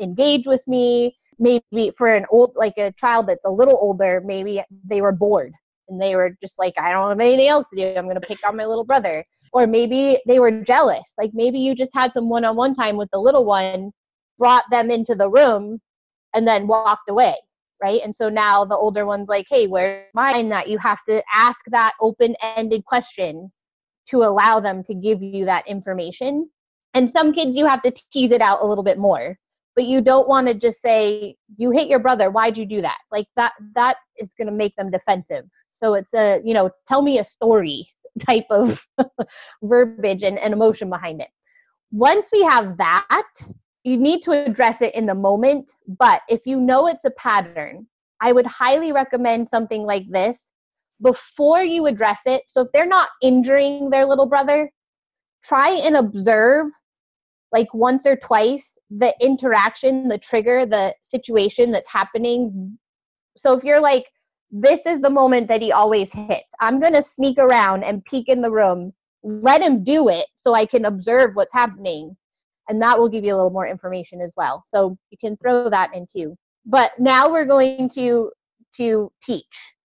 engage 0.00 0.46
with 0.46 0.66
me. 0.66 1.16
Maybe 1.38 1.92
for 1.96 2.14
an 2.14 2.24
old 2.30 2.52
like 2.56 2.78
a 2.78 2.92
child 2.92 3.28
that's 3.28 3.44
a 3.44 3.50
little 3.50 3.76
older 3.78 4.22
maybe 4.24 4.62
they 4.84 5.02
were 5.02 5.12
bored 5.12 5.52
and 5.86 6.00
they 6.00 6.16
were 6.16 6.34
just 6.42 6.58
like 6.58 6.72
i 6.80 6.90
don't 6.90 7.10
have 7.10 7.20
anything 7.20 7.46
else 7.46 7.66
to 7.68 7.76
do. 7.76 7.94
I'm 7.94 8.06
going 8.06 8.18
to 8.18 8.26
pick 8.26 8.38
on 8.46 8.56
my 8.56 8.64
little 8.64 8.84
brother. 8.84 9.22
Or 9.52 9.66
maybe 9.66 10.18
they 10.26 10.38
were 10.38 10.62
jealous. 10.62 11.12
Like 11.18 11.32
maybe 11.34 11.58
you 11.58 11.74
just 11.74 11.92
had 11.94 12.12
some 12.12 12.30
one-on-one 12.30 12.74
time 12.74 12.96
with 12.96 13.10
the 13.12 13.18
little 13.18 13.44
one 13.44 13.92
brought 14.38 14.64
them 14.70 14.90
into 14.90 15.14
the 15.14 15.30
room 15.30 15.80
and 16.34 16.46
then 16.46 16.66
walked 16.66 17.08
away 17.08 17.36
right? 17.82 18.00
And 18.02 18.14
so 18.14 18.28
now 18.28 18.64
the 18.64 18.76
older 18.76 19.06
one's 19.06 19.28
like 19.28 19.46
hey 19.48 19.66
where's 19.66 20.06
mine? 20.14 20.48
That 20.48 20.68
you 20.68 20.78
have 20.78 20.98
to 21.08 21.22
ask 21.34 21.60
that 21.68 21.94
open-ended 22.00 22.84
question 22.84 23.50
to 24.08 24.18
allow 24.18 24.60
them 24.60 24.84
to 24.84 24.94
give 24.94 25.22
you 25.22 25.44
that 25.46 25.66
information. 25.66 26.48
And 26.94 27.10
some 27.10 27.32
kids 27.32 27.56
you 27.56 27.66
have 27.66 27.82
to 27.82 27.92
tease 28.12 28.30
it 28.30 28.40
out 28.40 28.62
a 28.62 28.66
little 28.66 28.84
bit 28.84 28.98
more. 28.98 29.38
But 29.74 29.84
you 29.84 30.00
don't 30.00 30.26
want 30.26 30.46
to 30.46 30.54
just 30.54 30.80
say 30.80 31.36
you 31.56 31.70
hit 31.70 31.88
your 31.88 31.98
brother 31.98 32.30
why'd 32.30 32.56
you 32.56 32.64
do 32.64 32.80
that? 32.80 32.98
Like 33.12 33.26
that 33.36 33.52
that 33.74 33.96
is 34.16 34.30
going 34.38 34.46
to 34.46 34.52
make 34.52 34.74
them 34.76 34.90
defensive. 34.90 35.44
So 35.72 35.94
it's 35.94 36.14
a 36.14 36.40
you 36.44 36.54
know 36.54 36.70
tell 36.88 37.02
me 37.02 37.18
a 37.18 37.24
story 37.24 37.88
type 38.26 38.46
of 38.50 38.80
verbiage 39.62 40.22
and, 40.22 40.38
and 40.38 40.54
emotion 40.54 40.88
behind 40.88 41.20
it. 41.20 41.28
Once 41.92 42.26
we 42.32 42.42
have 42.42 42.76
that 42.78 43.22
you 43.86 43.96
need 43.96 44.20
to 44.22 44.32
address 44.32 44.82
it 44.82 44.94
in 44.94 45.06
the 45.06 45.14
moment 45.14 45.72
but 45.86 46.22
if 46.28 46.46
you 46.46 46.60
know 46.60 46.86
it's 46.86 47.04
a 47.04 47.10
pattern 47.12 47.86
i 48.20 48.32
would 48.32 48.46
highly 48.46 48.92
recommend 48.92 49.48
something 49.48 49.82
like 49.82 50.04
this 50.10 50.38
before 51.02 51.62
you 51.62 51.86
address 51.86 52.20
it 52.26 52.42
so 52.48 52.62
if 52.62 52.68
they're 52.72 52.86
not 52.86 53.08
injuring 53.22 53.90
their 53.90 54.06
little 54.06 54.26
brother 54.26 54.70
try 55.44 55.70
and 55.70 55.96
observe 55.96 56.66
like 57.52 57.72
once 57.72 58.06
or 58.06 58.16
twice 58.16 58.72
the 58.90 59.14
interaction, 59.20 60.08
the 60.08 60.18
trigger, 60.18 60.66
the 60.66 60.94
situation 61.02 61.72
that's 61.72 61.90
happening. 61.90 62.78
So 63.36 63.56
if 63.56 63.64
you're 63.64 63.80
like, 63.80 64.06
this 64.50 64.80
is 64.86 65.00
the 65.00 65.10
moment 65.10 65.48
that 65.48 65.62
he 65.62 65.72
always 65.72 66.12
hits, 66.12 66.48
I'm 66.60 66.80
going 66.80 66.92
to 66.92 67.02
sneak 67.02 67.38
around 67.38 67.82
and 67.82 68.04
peek 68.04 68.28
in 68.28 68.42
the 68.42 68.50
room, 68.50 68.92
let 69.22 69.60
him 69.60 69.82
do 69.82 70.08
it 70.08 70.26
so 70.36 70.54
I 70.54 70.66
can 70.66 70.84
observe 70.84 71.32
what's 71.34 71.52
happening. 71.52 72.16
And 72.68 72.80
that 72.82 72.98
will 72.98 73.08
give 73.08 73.24
you 73.24 73.34
a 73.34 73.36
little 73.36 73.50
more 73.50 73.66
information 73.66 74.20
as 74.20 74.32
well. 74.36 74.64
So 74.66 74.96
you 75.10 75.18
can 75.18 75.36
throw 75.36 75.70
that 75.70 75.94
in 75.94 76.06
too. 76.06 76.36
But 76.64 76.92
now 76.98 77.30
we're 77.30 77.46
going 77.46 77.88
to 77.90 78.30
to 78.76 79.10
teach 79.22 79.44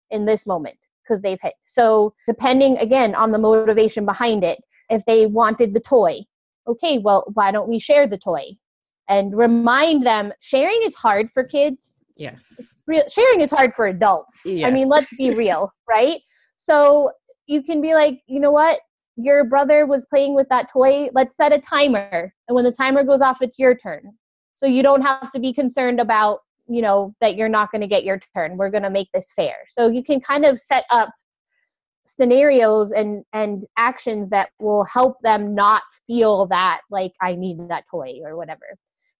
in 0.09 0.25
this 0.25 0.45
moment 0.45 0.77
because 1.03 1.21
they've 1.21 1.39
hit. 1.41 1.53
So 1.65 2.13
depending 2.27 2.77
again 2.77 3.15
on 3.15 3.31
the 3.31 3.37
motivation 3.37 4.05
behind 4.05 4.43
it, 4.43 4.59
if 4.89 5.03
they 5.05 5.27
wanted 5.27 5.73
the 5.73 5.79
toy, 5.79 6.19
okay, 6.67 6.97
well, 6.97 7.23
why 7.33 7.51
don't 7.51 7.69
we 7.69 7.79
share 7.79 8.07
the 8.07 8.17
toy? 8.17 8.57
and 9.11 9.37
remind 9.37 10.05
them 10.05 10.31
sharing 10.39 10.79
is 10.83 10.95
hard 10.95 11.29
for 11.33 11.43
kids. 11.43 11.97
Yes. 12.15 12.45
Real, 12.87 13.03
sharing 13.09 13.41
is 13.41 13.51
hard 13.51 13.73
for 13.75 13.87
adults. 13.87 14.39
Yes. 14.45 14.65
I 14.65 14.71
mean, 14.71 14.87
let's 14.87 15.13
be 15.15 15.31
real, 15.31 15.71
right? 15.89 16.21
So, 16.55 17.11
you 17.45 17.61
can 17.61 17.81
be 17.81 17.93
like, 17.93 18.21
you 18.27 18.39
know 18.39 18.51
what? 18.51 18.79
Your 19.21 19.45
brother 19.45 19.85
was 19.85 20.05
playing 20.05 20.35
with 20.35 20.47
that 20.49 20.71
toy. 20.71 21.09
Let's 21.13 21.35
set 21.35 21.51
a 21.51 21.59
timer. 21.59 22.33
And 22.47 22.55
when 22.55 22.65
the 22.65 22.71
timer 22.71 23.03
goes 23.03 23.21
off, 23.21 23.37
it's 23.41 23.59
your 23.59 23.75
turn. 23.75 24.11
So 24.55 24.65
you 24.65 24.83
don't 24.83 25.01
have 25.01 25.31
to 25.31 25.39
be 25.39 25.53
concerned 25.53 25.99
about, 25.99 26.39
you 26.67 26.81
know, 26.81 27.15
that 27.21 27.35
you're 27.35 27.49
not 27.49 27.71
going 27.71 27.81
to 27.81 27.87
get 27.87 28.03
your 28.03 28.19
turn. 28.35 28.57
We're 28.57 28.69
going 28.69 28.83
to 28.83 28.89
make 28.89 29.09
this 29.13 29.27
fair. 29.35 29.55
So 29.69 29.89
you 29.89 30.03
can 30.03 30.19
kind 30.21 30.45
of 30.45 30.59
set 30.59 30.85
up 30.89 31.09
scenarios 32.05 32.91
and 32.91 33.23
and 33.33 33.63
actions 33.77 34.29
that 34.29 34.49
will 34.59 34.83
help 34.85 35.17
them 35.21 35.53
not 35.53 35.83
feel 36.07 36.47
that 36.47 36.81
like 36.89 37.13
I 37.21 37.35
need 37.35 37.57
that 37.69 37.85
toy 37.89 38.19
or 38.23 38.35
whatever. 38.35 38.77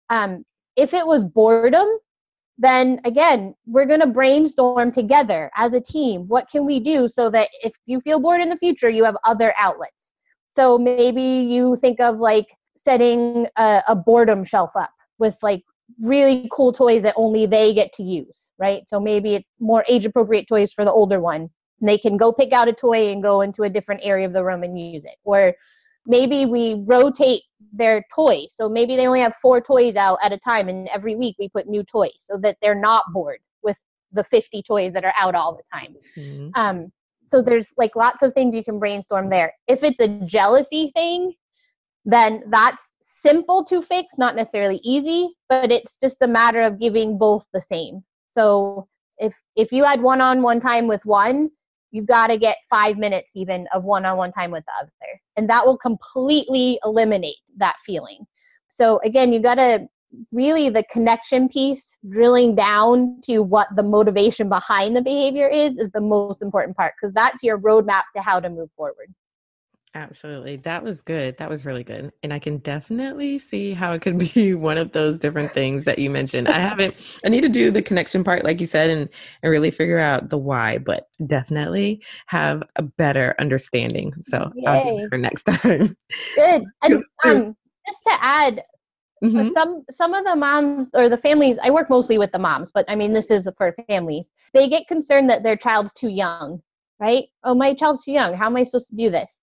Um, 0.10 0.44
if 0.76 0.94
it 0.94 1.06
was 1.06 1.24
boredom, 1.24 1.88
then 2.58 3.00
again, 3.06 3.56
we're 3.66 3.86
going 3.86 4.02
to 4.02 4.08
brainstorm 4.08 4.92
together 4.92 5.50
as 5.56 5.74
a 5.74 5.82
team. 5.82 6.28
What 6.28 6.50
can 6.50 6.66
we 6.66 6.80
do 6.80 7.08
so 7.08 7.30
that 7.32 7.50
if 7.64 7.74
you 7.86 8.02
feel 8.02 8.20
bored 8.20 8.42
in 8.42 8.50
the 8.50 8.58
future, 8.58 8.90
you 8.90 9.04
have 9.04 9.18
other 9.26 9.54
outlets? 9.58 10.12
So 10.52 10.78
maybe 10.78 11.22
you 11.22 11.78
think 11.82 12.00
of 12.00 12.18
like 12.18 12.48
setting 12.78 13.48
a, 13.58 13.82
a 13.88 13.96
boredom 13.96 14.44
shelf 14.44 14.72
up 14.76 14.92
with 15.18 15.36
like 15.42 15.64
really 16.00 16.50
cool 16.52 16.74
toys 16.74 17.04
that 17.04 17.14
only 17.18 17.46
they 17.46 17.74
get 17.74 17.94
to 17.94 18.04
use, 18.04 18.50
right? 18.58 18.84
So 18.88 19.00
maybe 19.00 19.36
it's 19.36 19.48
more 19.60 19.86
age 19.88 20.06
appropriate 20.06 20.48
toys 20.48 20.72
for 20.74 20.86
the 20.86 20.92
older 20.92 21.20
one. 21.20 21.50
They 21.82 21.98
can 21.98 22.18
go 22.18 22.32
pick 22.32 22.54
out 22.54 22.68
a 22.68 22.74
toy 22.74 23.12
and 23.12 23.24
go 23.24 23.42
into 23.42 23.64
a 23.64 23.70
different 23.70 24.02
area 24.04 24.28
of 24.28 24.34
the 24.34 24.44
room 24.44 24.64
and 24.64 24.80
use 24.80 25.04
it. 25.04 25.16
Or 25.24 25.54
maybe 26.06 26.46
we 26.46 26.84
rotate 26.88 27.44
their 27.74 28.04
toys. 28.14 28.54
So 28.56 28.68
maybe 28.68 28.96
they 28.96 29.08
only 29.08 29.22
have 29.22 29.36
four 29.42 29.62
toys 29.62 29.96
out 29.96 30.20
at 30.24 30.32
a 30.32 30.38
time, 30.38 30.68
and 30.68 30.88
every 30.90 31.16
week 31.16 31.36
we 31.40 31.50
put 31.50 31.68
new 31.68 31.84
toys 31.84 32.12
so 32.20 32.38
that 32.42 32.58
they're 32.62 32.76
not 32.80 33.04
bored 33.14 33.40
with 33.64 33.78
the 34.12 34.24
50 34.26 34.64
toys 34.64 34.92
that 34.94 35.06
are 35.06 35.14
out 35.18 35.36
all 35.36 35.56
the 35.56 35.64
time. 35.72 35.96
Mm-hmm. 36.18 36.50
Um, 36.56 36.92
so 37.30 37.42
there's 37.42 37.68
like 37.78 37.96
lots 37.96 38.24
of 38.24 38.34
things 38.34 38.54
you 38.54 38.64
can 38.64 38.78
brainstorm 38.78 39.30
there. 39.30 39.54
If 39.68 39.84
it's 39.84 40.00
a 40.02 40.20
jealousy 40.26 40.92
thing, 40.96 41.34
then 42.04 42.44
that's 42.50 42.84
simple 43.22 43.64
to 43.66 43.82
fix, 43.82 44.16
not 44.18 44.36
necessarily 44.36 44.82
easy, 44.84 45.34
but 45.48 45.72
it's 45.72 45.98
just 45.98 46.18
a 46.22 46.28
matter 46.28 46.62
of 46.62 46.80
giving 46.80 47.18
both 47.18 47.46
the 47.54 47.62
same. 47.62 48.04
So 48.34 48.88
if 49.18 49.34
if 49.56 49.72
you 49.72 49.84
had 49.84 50.02
one-on-one 50.02 50.60
time 50.60 50.88
with 50.88 51.06
one, 51.06 51.52
you 51.92 52.04
got 52.04 52.28
to 52.28 52.38
get 52.38 52.58
five 52.70 52.98
minutes 52.98 53.32
even 53.36 53.68
of 53.74 53.84
one-on-one 53.84 54.32
time 54.32 54.52
with 54.52 54.64
the 54.66 54.72
other. 54.82 55.22
And 55.38 55.50
that 55.50 55.66
will 55.66 55.78
completely 55.78 56.80
eliminate 56.84 57.38
that 57.58 57.76
feeling. 57.86 58.26
So 58.68 59.00
again 59.04 59.34
you 59.34 59.42
got 59.42 59.56
to 59.56 59.88
really 60.34 60.70
the 60.70 60.84
connection 60.92 61.48
piece 61.48 61.98
drilling 62.10 62.56
down 62.56 63.22
to 63.24 63.40
what 63.40 63.68
the 63.76 63.84
motivation 63.84 64.50
behind 64.50 64.96
the 64.96 65.02
behavior 65.02 65.48
is 65.48 65.78
is 65.78 65.90
the 65.94 66.02
most 66.02 66.42
important 66.42 66.76
part 66.76 66.94
because 67.00 67.14
that's 67.14 67.44
your 67.44 67.58
roadmap 67.58 68.04
to 68.16 68.22
how 68.22 68.40
to 68.40 68.50
move 68.50 68.70
forward 68.76 69.14
Absolutely. 69.94 70.56
That 70.58 70.84
was 70.84 71.02
good. 71.02 71.38
That 71.38 71.50
was 71.50 71.66
really 71.66 71.84
good. 71.84 72.14
And 72.24 72.32
I 72.34 72.40
can 72.40 72.60
definitely 72.60 73.38
see 73.38 73.74
how 73.74 73.92
it 73.92 74.02
could 74.02 74.18
be 74.34 74.54
one 74.54 74.78
of 74.78 74.92
those 74.94 75.20
different 75.20 75.52
things 75.52 75.84
that 75.86 76.00
you 76.00 76.10
mentioned. 76.10 76.48
I 76.48 76.60
haven't 76.60 76.96
I 77.26 77.30
need 77.30 77.42
to 77.42 77.50
do 77.50 77.72
the 77.72 77.82
connection 77.82 78.24
part 78.24 78.44
like 78.44 78.62
you 78.62 78.68
said 78.68 78.90
and 78.90 79.10
and 79.44 79.52
really 79.52 79.72
figure 79.72 80.00
out 80.00 80.30
the 80.30 80.38
why, 80.38 80.78
but 80.78 81.10
definitely 81.28 82.02
have 82.28 82.64
a 82.78 82.84
better 82.84 83.36
understanding. 83.40 84.14
So 84.22 84.52
Yay. 84.56 84.66
I'll 84.66 84.98
do 84.98 85.10
for 85.10 85.18
next 85.18 85.44
time. 85.46 85.98
Good. 86.36 86.64
And 86.84 87.04
um 87.26 87.56
just 87.88 88.00
to 88.08 88.24
add 88.24 88.64
mm-hmm. 89.22 89.50
some 89.50 89.84
some 89.92 90.14
of 90.14 90.24
the 90.24 90.36
moms 90.36 90.88
or 90.94 91.10
the 91.10 91.18
families 91.18 91.58
I 91.62 91.70
work 91.70 91.90
mostly 91.90 92.18
with 92.18 92.32
the 92.32 92.40
moms, 92.40 92.72
but 92.72 92.86
I 92.88 92.96
mean 92.96 93.12
this 93.12 93.26
is 93.26 93.48
for 93.58 93.76
families. 93.88 94.28
They 94.54 94.70
get 94.70 94.88
concerned 94.88 95.30
that 95.30 95.44
their 95.44 95.58
child's 95.58 95.92
too 95.94 96.10
young, 96.10 96.62
right? 97.00 97.26
Oh, 97.44 97.56
my 97.56 97.74
child's 97.74 98.04
too 98.04 98.12
young. 98.12 98.34
How 98.36 98.48
am 98.48 98.56
I 98.56 98.64
supposed 98.64 98.90
to 98.90 98.96
do 98.96 99.10
this? 99.10 99.38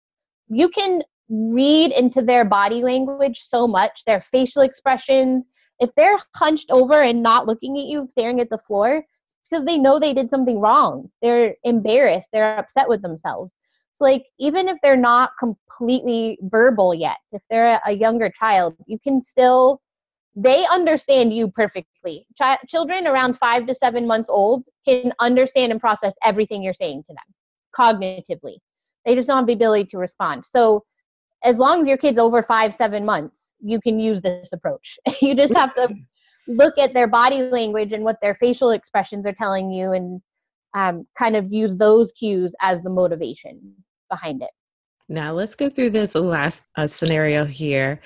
You 0.49 0.69
can 0.69 1.03
read 1.29 1.93
into 1.93 2.23
their 2.23 2.45
body 2.45 2.83
language 2.83 3.41
so 3.45 3.67
much, 3.67 4.05
their 4.07 4.23
facial 4.33 4.63
expressions. 4.63 5.45
If 5.79 5.91
they're 5.97 6.19
hunched 6.35 6.71
over 6.71 7.03
and 7.03 7.23
not 7.23 7.47
looking 7.47 7.77
at 7.79 7.85
you, 7.85 8.07
staring 8.11 8.41
at 8.41 8.51
the 8.51 8.59
floor, 8.67 9.05
because 9.49 9.65
they 9.65 9.79
know 9.79 9.99
they 9.99 10.15
did 10.15 10.31
something 10.31 10.61
wrong. 10.61 11.11
They're 11.23 11.55
embarrassed, 11.65 12.29
they're 12.33 12.59
upset 12.59 12.89
with 12.89 13.03
themselves. 13.03 13.53
So, 13.95 14.05
like, 14.05 14.27
even 14.39 14.69
if 14.69 14.79
they're 14.83 14.97
not 14.97 15.31
completely 15.39 16.39
verbal 16.43 16.95
yet, 16.95 17.19
if 17.33 17.43
they're 17.51 17.81
a 17.85 17.93
younger 17.93 18.31
child, 18.31 18.75
you 18.87 18.99
can 18.99 19.21
still, 19.21 19.81
they 20.37 20.65
understand 20.71 21.33
you 21.33 21.49
perfectly. 21.49 22.27
Ch- 22.41 22.69
children 22.69 23.07
around 23.07 23.39
five 23.39 23.67
to 23.67 23.75
seven 23.75 24.07
months 24.07 24.29
old 24.29 24.65
can 24.85 25.13
understand 25.19 25.73
and 25.73 25.81
process 25.81 26.15
everything 26.23 26.63
you're 26.63 26.75
saying 26.75 27.05
to 27.09 27.15
them 27.15 27.35
cognitively. 27.77 28.59
They 29.09 29.15
just 29.15 29.27
don't 29.27 29.39
have 29.39 29.47
the 29.47 29.55
ability 29.55 29.87
to 29.87 29.97
respond. 29.97 30.45
So 30.45 30.85
as 31.43 31.57
long 31.57 31.81
as 31.81 31.87
your 31.87 31.97
kid's 31.97 32.19
over 32.19 32.43
five, 32.43 32.75
seven 32.75 33.07
months, 33.07 33.47
you 33.59 33.81
can 33.81 33.99
use 33.99 34.21
this 34.21 34.53
approach. 34.53 34.99
you 35.23 35.35
just 35.35 35.55
have 35.55 35.75
to 35.77 35.89
look 36.47 36.77
at 36.77 36.93
their 36.93 37.07
body 37.07 37.41
language 37.41 37.93
and 37.93 38.05
what 38.05 38.19
their 38.21 38.35
facial 38.35 38.73
expressions 38.73 39.25
are 39.25 39.33
telling 39.33 39.73
you 39.73 39.93
and 39.93 40.21
um, 40.75 41.07
kind 41.19 41.37
of 41.37 41.51
use 41.51 41.75
those 41.75 42.13
cues 42.13 42.55
as 42.61 42.83
the 42.83 42.91
motivation 42.91 43.75
behind 44.11 44.43
it. 44.43 44.51
Now 45.09 45.33
let's 45.33 45.55
go 45.55 45.71
through 45.71 45.91
this 45.91 46.15
last 46.15 46.65
uh, 46.77 46.87
scenario 46.87 47.47
here 47.47 48.01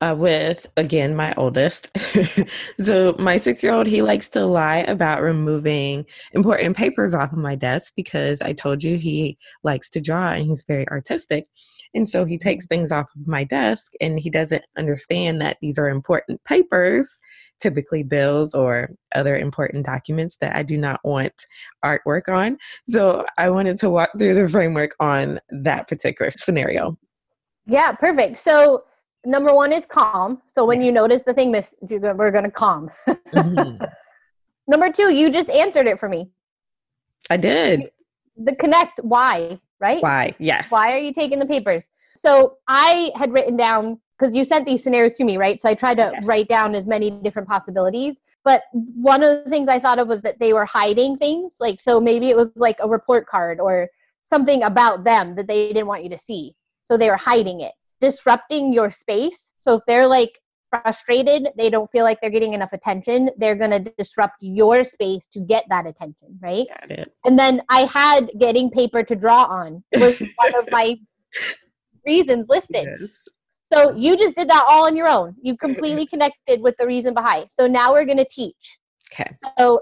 uh, 0.00 0.14
with 0.16 0.66
again 0.78 1.14
my 1.14 1.34
oldest. 1.36 1.90
so 2.82 3.14
my 3.18 3.36
six-year-old 3.36 3.86
he 3.86 4.00
likes 4.00 4.28
to 4.30 4.46
lie 4.46 4.78
about 4.78 5.20
removing 5.20 6.06
important 6.32 6.76
papers 6.76 7.14
off 7.14 7.32
of 7.32 7.38
my 7.38 7.56
desk 7.56 7.92
because 7.94 8.40
I 8.40 8.54
told 8.54 8.82
you 8.82 8.96
he 8.96 9.36
likes 9.64 9.90
to 9.90 10.00
draw 10.00 10.32
and 10.32 10.46
he's 10.46 10.62
very 10.62 10.88
artistic. 10.88 11.46
And 11.96 12.08
so 12.08 12.24
he 12.24 12.36
takes 12.36 12.66
things 12.66 12.92
off 12.92 13.06
of 13.16 13.26
my 13.26 13.42
desk 13.42 13.92
and 14.00 14.20
he 14.20 14.30
doesn't 14.30 14.62
understand 14.76 15.40
that 15.40 15.56
these 15.60 15.78
are 15.78 15.88
important 15.88 16.44
papers, 16.44 17.18
typically 17.58 18.02
bills 18.02 18.54
or 18.54 18.90
other 19.14 19.36
important 19.36 19.86
documents 19.86 20.36
that 20.40 20.54
I 20.54 20.62
do 20.62 20.76
not 20.76 21.00
want 21.02 21.32
artwork 21.84 22.28
on. 22.28 22.58
So 22.86 23.24
I 23.38 23.48
wanted 23.50 23.78
to 23.80 23.90
walk 23.90 24.10
through 24.18 24.34
the 24.34 24.48
framework 24.48 24.94
on 25.00 25.40
that 25.50 25.88
particular 25.88 26.30
scenario. 26.30 26.98
Yeah, 27.66 27.92
perfect. 27.92 28.36
So 28.36 28.84
number 29.24 29.54
one 29.54 29.72
is 29.72 29.86
calm. 29.86 30.42
So 30.46 30.66
when 30.66 30.80
yes. 30.80 30.86
you 30.86 30.92
notice 30.92 31.22
the 31.22 31.34
thing 31.34 31.50
miss, 31.50 31.74
we're 31.80 32.30
going 32.30 32.44
to 32.44 32.50
calm. 32.50 32.90
Mm-hmm. 33.34 33.84
number 34.68 34.90
two, 34.90 35.12
you 35.12 35.30
just 35.30 35.50
answered 35.50 35.86
it 35.86 35.98
for 35.98 36.08
me. 36.08 36.30
I 37.28 37.36
did. 37.36 37.90
The 38.36 38.54
connect, 38.54 39.00
why? 39.02 39.60
Right? 39.80 40.02
Why? 40.02 40.34
Yes. 40.38 40.70
Why 40.70 40.92
are 40.92 40.98
you 40.98 41.12
taking 41.12 41.38
the 41.38 41.46
papers? 41.46 41.84
So 42.16 42.56
I 42.66 43.12
had 43.14 43.32
written 43.32 43.56
down 43.56 44.00
because 44.18 44.34
you 44.34 44.44
sent 44.44 44.66
these 44.66 44.82
scenarios 44.82 45.14
to 45.14 45.24
me, 45.24 45.36
right? 45.36 45.60
So 45.60 45.68
I 45.68 45.74
tried 45.74 45.96
to 45.96 46.10
yes. 46.14 46.24
write 46.24 46.48
down 46.48 46.74
as 46.74 46.86
many 46.86 47.10
different 47.10 47.46
possibilities. 47.46 48.16
But 48.44 48.62
one 48.72 49.22
of 49.22 49.44
the 49.44 49.50
things 49.50 49.68
I 49.68 49.78
thought 49.78 49.98
of 49.98 50.08
was 50.08 50.22
that 50.22 50.38
they 50.38 50.52
were 50.52 50.64
hiding 50.64 51.18
things. 51.18 51.54
Like, 51.60 51.80
so 51.80 52.00
maybe 52.00 52.30
it 52.30 52.36
was 52.36 52.50
like 52.56 52.76
a 52.80 52.88
report 52.88 53.26
card 53.26 53.60
or 53.60 53.88
something 54.24 54.62
about 54.62 55.04
them 55.04 55.34
that 55.34 55.46
they 55.46 55.68
didn't 55.68 55.86
want 55.86 56.04
you 56.04 56.10
to 56.10 56.18
see. 56.18 56.54
So 56.84 56.96
they 56.96 57.10
were 57.10 57.16
hiding 57.16 57.60
it, 57.60 57.72
disrupting 58.00 58.72
your 58.72 58.90
space. 58.90 59.52
So 59.58 59.74
if 59.76 59.82
they're 59.86 60.06
like 60.06 60.40
frustrated, 60.82 61.48
they 61.56 61.70
don't 61.70 61.90
feel 61.90 62.04
like 62.04 62.18
they're 62.20 62.30
getting 62.30 62.52
enough 62.52 62.72
attention, 62.72 63.30
they're 63.36 63.56
going 63.56 63.70
to 63.70 63.92
disrupt 63.98 64.34
your 64.40 64.84
space 64.84 65.26
to 65.32 65.40
get 65.40 65.64
that 65.68 65.86
attention, 65.86 66.38
right? 66.40 66.66
And 67.24 67.38
then 67.38 67.62
I 67.68 67.84
had 67.92 68.30
getting 68.38 68.70
paper 68.70 69.02
to 69.02 69.16
draw 69.16 69.44
on 69.44 69.82
was 69.94 70.18
one 70.36 70.54
of 70.58 70.68
my 70.70 70.96
reasons 72.04 72.46
listed. 72.48 72.88
Yes. 73.00 73.10
So 73.72 73.94
you 73.96 74.16
just 74.16 74.36
did 74.36 74.48
that 74.48 74.64
all 74.68 74.86
on 74.86 74.96
your 74.96 75.08
own. 75.08 75.34
You 75.42 75.56
completely 75.56 76.06
connected 76.06 76.62
with 76.62 76.76
the 76.78 76.86
reason 76.86 77.14
behind. 77.14 77.48
So 77.50 77.66
now 77.66 77.92
we're 77.92 78.04
going 78.04 78.18
to 78.18 78.28
teach. 78.30 78.78
Okay. 79.12 79.34
So 79.58 79.80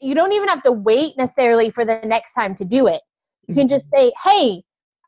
you 0.00 0.14
don't 0.14 0.32
even 0.32 0.48
have 0.48 0.62
to 0.64 0.72
wait 0.72 1.16
necessarily 1.16 1.70
for 1.70 1.84
the 1.84 2.00
next 2.04 2.32
time 2.32 2.54
to 2.56 2.64
do 2.64 2.86
it. 2.88 3.00
You 3.46 3.54
can 3.54 3.68
just 3.68 3.86
say, 3.92 4.12
"Hey, 4.22 4.62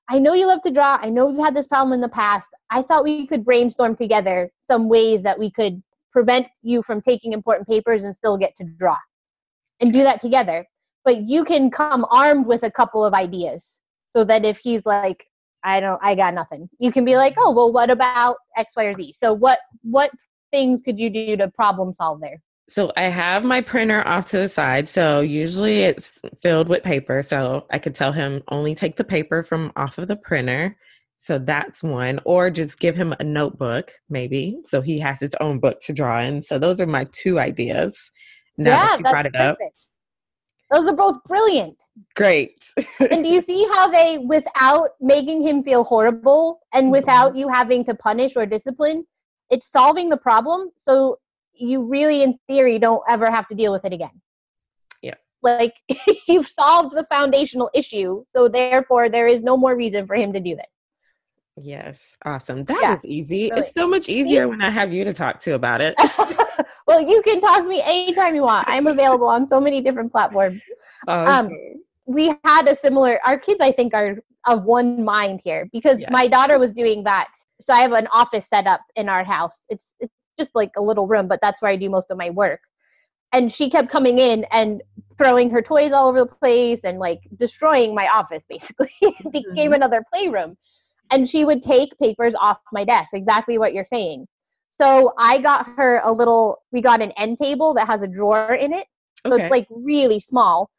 I 0.09 0.19
know 0.19 0.35
you 0.35 0.47
love 0.47 0.63
to 0.63 0.71
draw. 0.71 0.99
I 1.01 1.11
know 1.11 1.31
you've 1.31 1.45
had 1.45 1.55
this 1.55 1.67
problem 1.67 1.93
in 1.93 2.01
the 2.01 2.09
past. 2.09 2.49
I 2.71 2.83
thought 2.83 3.05
we 3.05 3.27
could 3.27 3.45
brainstorm 3.45 3.97
together 3.97 4.51
some 4.63 4.89
ways 4.89 5.23
that 5.23 5.39
we 5.39 5.51
could 5.51 5.83
prevent 6.13 6.47
you 6.63 6.83
from 6.83 7.01
taking 7.01 7.33
important 7.33 7.67
papers 7.69 8.03
and 8.03 8.15
still 8.15 8.37
get 8.37 8.57
to 8.57 8.65
draw 8.65 8.99
and 9.81 9.93
do 9.93 10.03
that 10.03 10.21
together. 10.21 10.67
But 11.05 11.23
you 11.23 11.45
can 11.45 11.71
come 11.71 12.05
armed 12.11 12.47
with 12.47 12.63
a 12.63 12.71
couple 12.71 13.05
of 13.05 13.15
ideas 13.15 13.69
so 14.11 14.25
that 14.25 14.45
if 14.45 14.59
he's 14.59 14.85
like, 14.85 15.25
I 15.65 15.81
don't, 15.81 16.01
I 16.03 16.15
got 16.15 16.35
nothing, 16.35 16.69
you 16.79 16.93
can 16.93 17.05
be 17.05 17.17
like, 17.17 17.35
oh, 17.39 17.53
well, 17.53 17.73
what 17.73 17.89
about 17.89 18.37
X, 18.57 18.75
Y, 18.77 18.85
or 18.85 18.95
Z? 18.95 19.15
So 19.17 19.33
what, 19.33 19.61
what 19.83 20.11
things 20.51 20.83
could 20.83 20.99
you 20.99 21.09
do 21.09 21.37
to 21.37 21.49
problem 21.49 21.95
solve 21.95 22.21
there? 22.21 22.41
So 22.69 22.93
I 22.97 23.03
have 23.03 23.45
my 23.45 23.61
printer 23.61 24.07
off 24.07 24.31
to 24.31 24.39
the 24.39 24.49
side. 24.49 24.89
So 24.89 25.21
usually 25.21 25.83
it's 25.83 26.21
filled 26.43 26.69
with 26.69 26.83
paper. 26.83 27.23
So 27.23 27.67
I 27.71 27.79
could 27.79 27.95
tell 27.95 28.13
him 28.13 28.43
only 28.49 28.75
take 28.75 28.97
the 28.97 29.05
paper 29.05 29.43
from 29.45 29.73
off 29.77 29.99
of 29.99 30.09
the 30.09 30.17
printer. 30.17 30.77
So 31.19 31.39
that's 31.39 31.83
one. 31.83 32.19
Or 32.25 32.51
just 32.51 32.81
give 32.81 32.97
him 32.97 33.15
a 33.21 33.25
notebook, 33.25 33.93
maybe. 34.09 34.59
So 34.65 34.81
he 34.81 34.99
has 35.01 35.21
his 35.21 35.35
own 35.41 35.59
book 35.59 35.81
to 35.83 35.93
draw 35.93 36.21
in. 36.21 36.43
So 36.43 36.59
those 36.59 36.81
are 36.81 36.87
my 36.87 37.07
two 37.13 37.39
ideas. 37.39 38.11
Now 38.57 38.71
yeah, 38.71 38.87
that 38.87 38.99
you 38.99 39.05
brought 39.05 39.27
it 39.27 39.33
perfect. 39.35 39.63
up. 39.63 40.79
Those 40.79 40.89
are 40.91 40.97
both 40.97 41.17
brilliant. 41.29 41.77
Great. 42.17 42.65
and 43.01 43.23
do 43.23 43.29
you 43.29 43.43
see 43.47 43.67
how 43.73 43.89
they, 43.89 44.19
without 44.19 44.91
making 45.01 45.43
him 45.43 45.63
feel 45.63 45.85
horrible 45.85 46.61
and 46.73 46.85
Mm-hmm. 46.85 46.93
without 46.93 47.37
you 47.37 47.49
having 47.49 47.85
to 47.85 47.95
punish 47.95 48.33
or 48.35 48.47
discipline, 48.47 49.05
it's 49.51 49.71
solving 49.71 50.09
the 50.09 50.17
problem. 50.17 50.71
So 50.79 51.19
you 51.55 51.83
really, 51.85 52.23
in 52.23 52.39
theory, 52.49 52.79
don't 52.79 53.03
ever 53.09 53.31
have 53.31 53.49
to 53.49 53.55
deal 53.55 53.73
with 53.73 53.85
it 53.85 53.93
again. 53.93 54.21
Yeah. 55.03 55.15
Like 55.43 55.75
you've 56.29 56.49
solved 56.49 56.95
the 56.97 57.07
foundational 57.11 57.71
issue. 57.75 58.25
So 58.31 58.49
therefore, 58.49 59.09
there 59.09 59.27
is 59.27 59.43
no 59.43 59.57
more 59.57 59.77
reason 59.77 60.07
for 60.07 60.15
him 60.17 60.33
to 60.33 60.41
do 60.41 60.57
this. 60.57 60.67
Yes. 61.61 62.17
Awesome. 62.25 62.65
That 62.65 62.79
Yeah, 62.81 62.91
was 62.93 63.05
easy. 63.05 63.51
really. 63.51 63.61
It's 63.63 63.73
so 63.75 63.87
much 63.87 64.09
easier 64.09 64.49
when 64.49 64.63
I 64.63 64.71
have 64.71 64.93
you 64.93 65.05
to 65.05 65.13
talk 65.13 65.39
to 65.41 65.53
about 65.55 65.81
it. 65.83 65.95
well, 66.87 67.01
you 67.01 67.21
can 67.23 67.41
talk 67.41 67.59
to 67.63 67.69
me 67.69 67.83
anytime 67.83 68.35
you 68.35 68.43
want. 68.43 68.67
I'm 68.69 68.87
available 68.87 69.27
on 69.29 69.47
so 69.49 69.61
many 69.61 69.83
different 69.83 70.11
platforms. 70.13 70.63
Um, 71.09 71.27
awesome. 71.29 71.59
we 72.07 72.33
had 72.45 72.69
a 72.69 72.75
similar 72.75 73.21
our 73.25 73.39
kids 73.39 73.59
i 73.61 73.71
think 73.71 73.93
are 73.95 74.17
of 74.47 74.65
one 74.65 75.05
mind 75.05 75.41
here 75.43 75.69
because 75.73 75.99
Yes. 76.01 76.11
my 76.11 76.27
daughter 76.27 76.59
was 76.59 76.71
doing 76.73 77.05
that 77.05 77.29
so 77.61 77.73
i 77.73 77.81
have 77.81 77.93
an 77.93 78.09
office 78.13 78.47
set 78.49 78.67
up 78.67 78.81
in 78.97 79.09
our 79.09 79.23
house 79.25 79.63
it's 79.69 79.87
it's 80.01 80.13
just 80.39 80.55
like 80.55 80.71
a 80.77 80.83
little 80.83 81.07
room 81.07 81.29
but 81.29 81.39
that's 81.43 81.61
where 81.63 81.71
i 81.71 81.77
do 81.77 81.91
most 81.91 82.11
of 82.11 82.19
my 82.19 82.31
work. 82.31 82.61
And 83.35 83.51
she 83.51 83.71
kept 83.71 83.89
coming 83.89 84.19
in 84.19 84.45
and 84.51 84.83
throwing 85.17 85.51
her 85.51 85.63
toys 85.63 85.93
all 85.93 86.09
over 86.09 86.21
the 86.21 86.27
place 86.27 86.81
and 86.85 86.99
like 86.99 87.21
destroying 87.39 87.95
my 87.95 88.07
office 88.09 88.43
basically. 88.49 88.91
It 89.01 89.33
became 89.33 89.71
Mhm. 89.73 89.77
another 89.77 90.05
playroom. 90.13 90.57
And 91.11 91.29
she 91.29 91.45
would 91.45 91.63
take 91.63 91.99
papers 91.99 92.35
off 92.39 92.59
my 92.73 92.85
desk 92.85 93.11
exactly 93.15 93.59
what 93.59 93.73
you're 93.73 93.85
saying. 93.85 94.27
So 94.71 95.13
i 95.19 95.39
got 95.39 95.67
her 95.77 96.01
a 96.05 96.13
little 96.13 96.59
we 96.73 96.83
got 96.83 97.03
an 97.03 97.13
end 97.13 97.39
table 97.39 97.75
that 97.75 97.87
has 97.87 98.03
a 98.03 98.09
drawer 98.09 98.55
in 98.55 98.73
it. 98.73 98.87
So 99.27 99.35
okay. 99.35 99.45
it's 99.45 99.51
like 99.51 99.67
really 99.71 100.21
small. 100.21 100.71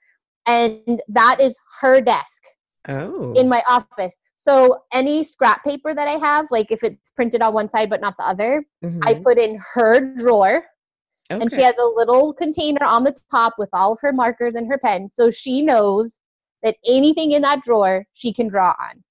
And 0.46 1.02
that 1.08 1.40
is 1.40 1.56
her 1.82 2.02
desk 2.02 2.44
oh. 2.90 3.34
in 3.34 3.48
my 3.48 3.64
office 3.68 4.16
so 4.46 4.84
any 4.94 5.24
scrap 5.24 5.64
paper 5.64 5.94
that 5.96 6.08
i 6.08 6.18
have 6.28 6.46
like 6.52 6.72
if 6.72 6.84
it's 6.84 7.12
printed 7.16 7.42
on 7.42 7.54
one 7.54 7.70
side 7.72 7.90
but 7.90 8.02
not 8.02 8.16
the 8.18 8.28
other 8.34 8.66
i 9.04 9.14
Mhm. 9.16 9.24
put 9.24 9.38
in 9.40 9.60
her 9.74 10.02
drawer 10.18 10.66
and 11.42 11.52
she 11.54 11.62
has 11.62 11.76
a 11.80 11.92
little 12.00 12.34
container 12.34 12.86
on 12.86 13.04
the 13.04 13.16
top 13.22 13.56
with 13.58 13.70
all 13.74 13.94
of 13.94 14.00
her 14.02 14.14
markers 14.14 14.56
and 14.56 14.68
her 14.68 14.78
pens 14.78 15.12
so 15.16 15.32
she 15.32 15.62
knows 15.62 16.20
that 16.64 16.76
anything 16.88 17.32
in 17.32 17.42
that 17.42 17.64
drawer 17.64 18.06
she 18.14 18.34
can 18.34 18.48
draw 18.48 18.74
on 18.80 19.04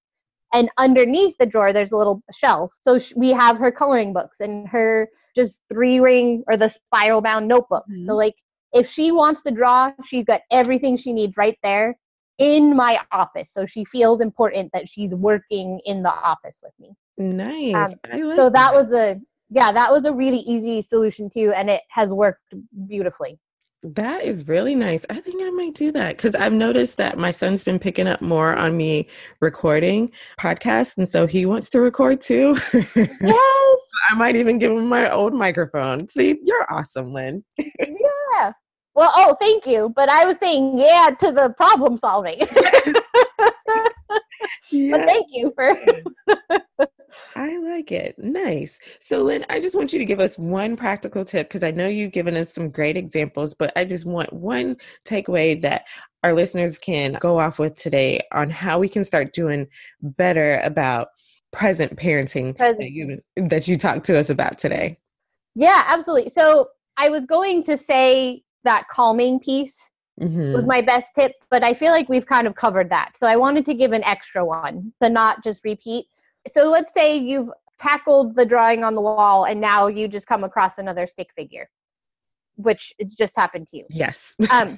and 0.53 0.71
underneath 0.79 1.37
the 1.39 1.47
drawer 1.47 1.73
there's 1.73 1.93
a 1.93 1.97
little 1.97 2.23
shelf 2.33 2.73
so 2.81 2.99
sh- 2.99 3.13
we 3.17 3.31
have 3.31 3.59
her 3.59 3.73
coloring 3.73 4.13
books 4.13 4.39
and 4.41 4.69
her 4.69 5.09
just 5.35 5.61
three 5.73 5.99
ring 6.01 6.45
or 6.49 6.57
the 6.57 6.69
spiral 6.69 7.21
bound 7.23 7.49
notebooks 7.49 7.99
so 8.07 8.13
Mhm. 8.13 8.17
like 8.17 8.37
if 8.73 8.89
she 8.89 9.11
wants 9.13 9.43
to 9.43 9.51
draw 9.53 9.93
she's 10.05 10.25
got 10.25 10.43
everything 10.51 10.97
she 10.97 11.13
needs 11.13 11.37
right 11.37 11.59
there 11.63 11.99
in 12.39 12.75
my 12.77 12.99
office 13.13 13.53
so 13.53 13.67
she 13.67 13.85
feels 13.85 14.21
important 14.21 14.71
that 14.73 14.89
she's 14.89 15.13
working 15.15 15.81
in 15.85 16.03
the 16.03 16.13
office 16.13 16.61
with 16.63 16.73
me 16.79 16.91
nice. 17.19 17.75
um, 17.75 17.95
like 18.11 18.37
so 18.37 18.49
that 18.51 18.73
was 18.73 18.93
a 18.93 19.21
yeah 19.51 19.71
that 19.73 19.91
was 19.91 20.05
a 20.05 20.13
really 20.13 20.39
easy 20.39 20.83
solution 20.83 21.29
too 21.29 21.53
and 21.55 21.69
it 21.69 21.83
has 21.89 22.11
worked 22.11 22.55
beautifully 22.89 23.39
That 23.83 24.23
is 24.23 24.47
really 24.47 24.77
nice. 24.77 25.05
I 25.11 25.19
think 25.21 25.43
I 25.43 25.51
might 25.51 25.75
do 25.75 25.91
that 25.91 26.17
because 26.17 26.37
I've 26.37 26.53
noticed 26.53 26.97
that 26.99 27.19
my 27.19 27.33
son's 27.33 27.65
been 27.65 27.81
picking 27.81 28.07
up 28.07 28.23
more 28.23 28.55
on 28.55 28.77
me 28.77 29.09
recording 29.41 30.13
podcasts, 30.39 30.97
and 30.97 31.09
so 31.09 31.27
he 31.27 31.47
wants 31.47 31.69
to 31.71 31.81
record 31.81 32.21
too. 32.21 32.57
yes 32.95 33.79
I 34.09 34.15
might 34.15 34.37
even 34.37 34.59
give 34.59 34.73
him 34.73 34.89
my 34.89 35.11
old 35.11 35.35
microphone. 35.35 36.09
See, 36.09 36.39
you're 36.45 36.67
awesome, 36.71 37.13
Lynn. 37.13 37.45
yeah 37.59 38.53
well 38.95 39.13
oh 39.15 39.37
thank 39.41 39.67
you 39.67 39.93
but 39.95 40.09
i 40.09 40.25
was 40.25 40.37
saying 40.39 40.79
yeah 40.79 41.11
to 41.19 41.33
the 41.33 41.55
problem 41.57 41.99
solving 41.99 42.39
but 44.81 45.07
thank 45.07 45.27
you 45.31 45.53
for 45.55 45.77
I 47.37 47.59
like 47.59 47.93
it. 47.93 48.19
Nice. 48.19 48.79
So, 49.01 49.23
Lynn, 49.23 49.45
I 49.51 49.61
just 49.61 49.75
want 49.75 49.93
you 49.93 49.99
to 49.99 50.05
give 50.05 50.21
us 50.21 50.39
one 50.39 50.77
practical 50.77 51.27
tip 51.27 51.49
because 51.49 51.63
I 51.63 51.71
know 51.71 51.87
you've 51.87 52.13
given 52.13 52.37
us 52.37 52.55
some 52.55 52.71
great 52.71 52.97
examples, 52.97 53.53
but 53.53 53.71
I 53.77 53.85
just 53.85 54.07
want 54.07 54.33
one 54.33 54.77
takeaway 55.05 55.61
that 55.61 55.85
our 56.23 56.33
listeners 56.33 56.79
can 56.79 57.19
go 57.21 57.39
off 57.39 57.59
with 57.59 57.77
today 57.77 58.21
on 58.33 58.49
how 58.49 58.79
we 58.79 58.89
can 58.89 59.05
start 59.05 59.35
doing 59.35 59.67
better 60.01 60.61
about 60.65 61.09
present 61.53 61.97
parenting 61.97 62.57
Present. 62.57 62.79
that 62.79 62.91
you, 62.91 63.21
that 63.37 63.69
you 63.69 63.77
talked 63.77 64.07
to 64.07 64.19
us 64.19 64.31
about 64.31 64.59
today. 64.59 64.99
yeah 65.55 65.85
absolutely 65.87 66.31
so 66.31 66.69
i 66.97 67.11
was 67.11 67.27
going 67.27 67.63
to 67.63 67.77
say 67.77 68.43
that 68.65 68.89
calming 68.89 69.41
piece 69.41 69.91
Mhm. 70.21 70.55
was 70.55 70.67
my 70.67 70.83
best 70.83 71.11
tip, 71.15 71.33
but 71.51 71.65
I 71.65 71.75
feel 71.75 71.91
like 71.91 72.09
we've 72.09 72.27
kind 72.27 72.47
of 72.47 72.55
covered 72.55 72.91
that. 72.91 73.17
So 73.17 73.27
I 73.27 73.37
wanted 73.37 73.65
to 73.67 73.75
give 73.75 73.93
an 73.93 74.05
extra 74.05 74.45
one 74.45 74.93
to 75.03 75.09
not 75.09 75.43
just 75.43 75.61
repeat. 75.65 76.07
So 76.47 76.65
let's 76.65 76.93
say 76.93 77.17
you've 77.17 77.49
tackled 77.79 78.37
the 78.37 78.45
drawing 78.45 78.85
on 78.85 78.95
the 78.95 79.01
wall 79.01 79.45
and 79.45 79.61
now 79.61 79.87
you 79.87 80.09
just 80.09 80.27
come 80.27 80.45
across 80.45 80.79
another 80.79 81.07
stick 81.07 81.31
figure, 81.35 81.69
which 82.57 82.93
just 83.17 83.37
happened 83.37 83.69
to 83.69 83.79
you. 83.79 83.87
Yes. 83.89 84.35
Um, 84.51 84.77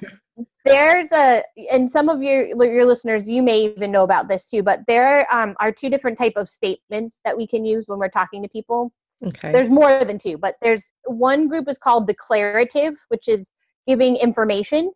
there's 0.65 1.07
a, 1.11 1.43
and 1.71 1.89
some 1.89 2.09
of 2.09 2.23
your 2.23 2.47
your 2.65 2.85
listeners, 2.85 3.27
you 3.27 3.43
may 3.43 3.59
even 3.59 3.91
know 3.91 4.03
about 4.03 4.27
this 4.27 4.45
too, 4.45 4.63
but 4.63 4.79
there 4.87 5.27
um, 5.33 5.55
are 5.59 5.71
two 5.71 5.89
different 5.89 6.17
type 6.17 6.33
of 6.37 6.49
statements 6.49 7.19
that 7.25 7.35
we 7.37 7.45
can 7.45 7.65
use 7.65 7.87
when 7.87 7.99
we're 7.99 8.09
talking 8.09 8.41
to 8.41 8.49
people 8.49 8.91
okay. 9.25 9.51
there's 9.51 9.69
more 9.69 10.03
than 10.05 10.17
two 10.17 10.37
but 10.37 10.55
there's 10.61 10.91
one 11.05 11.47
group 11.47 11.67
is 11.69 11.77
called 11.77 12.07
declarative 12.07 12.93
which 13.09 13.27
is 13.27 13.49
giving 13.87 14.15
information 14.17 14.91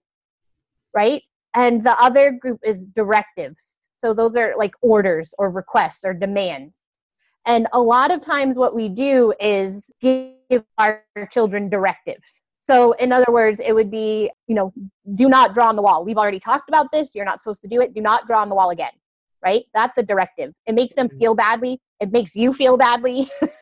right? 0.93 1.21
And 1.55 1.83
the 1.83 1.99
other 2.01 2.31
group 2.31 2.59
is 2.63 2.85
directives. 2.95 3.75
So 3.93 4.13
those 4.13 4.35
are 4.35 4.53
like 4.57 4.73
orders 4.81 5.33
or 5.37 5.49
requests 5.49 6.03
or 6.03 6.13
demands. 6.13 6.73
And 7.45 7.67
a 7.73 7.81
lot 7.81 8.11
of 8.11 8.21
times 8.21 8.57
what 8.57 8.75
we 8.75 8.89
do 8.89 9.33
is 9.39 9.83
give 10.01 10.63
our 10.77 11.03
children 11.31 11.69
directives. 11.69 12.41
So 12.61 12.91
in 12.93 13.11
other 13.11 13.31
words 13.31 13.59
it 13.63 13.73
would 13.73 13.89
be 13.89 14.29
you 14.47 14.55
know 14.55 14.73
do 15.15 15.27
not 15.27 15.53
draw 15.53 15.69
on 15.69 15.75
the 15.75 15.81
wall. 15.81 16.05
We've 16.05 16.17
already 16.17 16.39
talked 16.39 16.69
about 16.69 16.91
this. 16.91 17.15
You're 17.15 17.25
not 17.25 17.39
supposed 17.39 17.61
to 17.63 17.67
do 17.67 17.81
it. 17.81 17.93
Do 17.93 18.01
not 18.01 18.27
draw 18.27 18.41
on 18.41 18.49
the 18.49 18.55
wall 18.55 18.69
again 18.69 18.91
right? 19.41 19.63
That's 19.73 19.97
a 19.97 20.03
directive. 20.03 20.53
It 20.67 20.75
makes 20.75 20.95
them 20.95 21.07
feel 21.17 21.33
badly. 21.33 21.79
It 22.01 22.11
makes 22.11 22.35
you 22.35 22.51
feel 22.53 22.77
badly. 22.77 23.29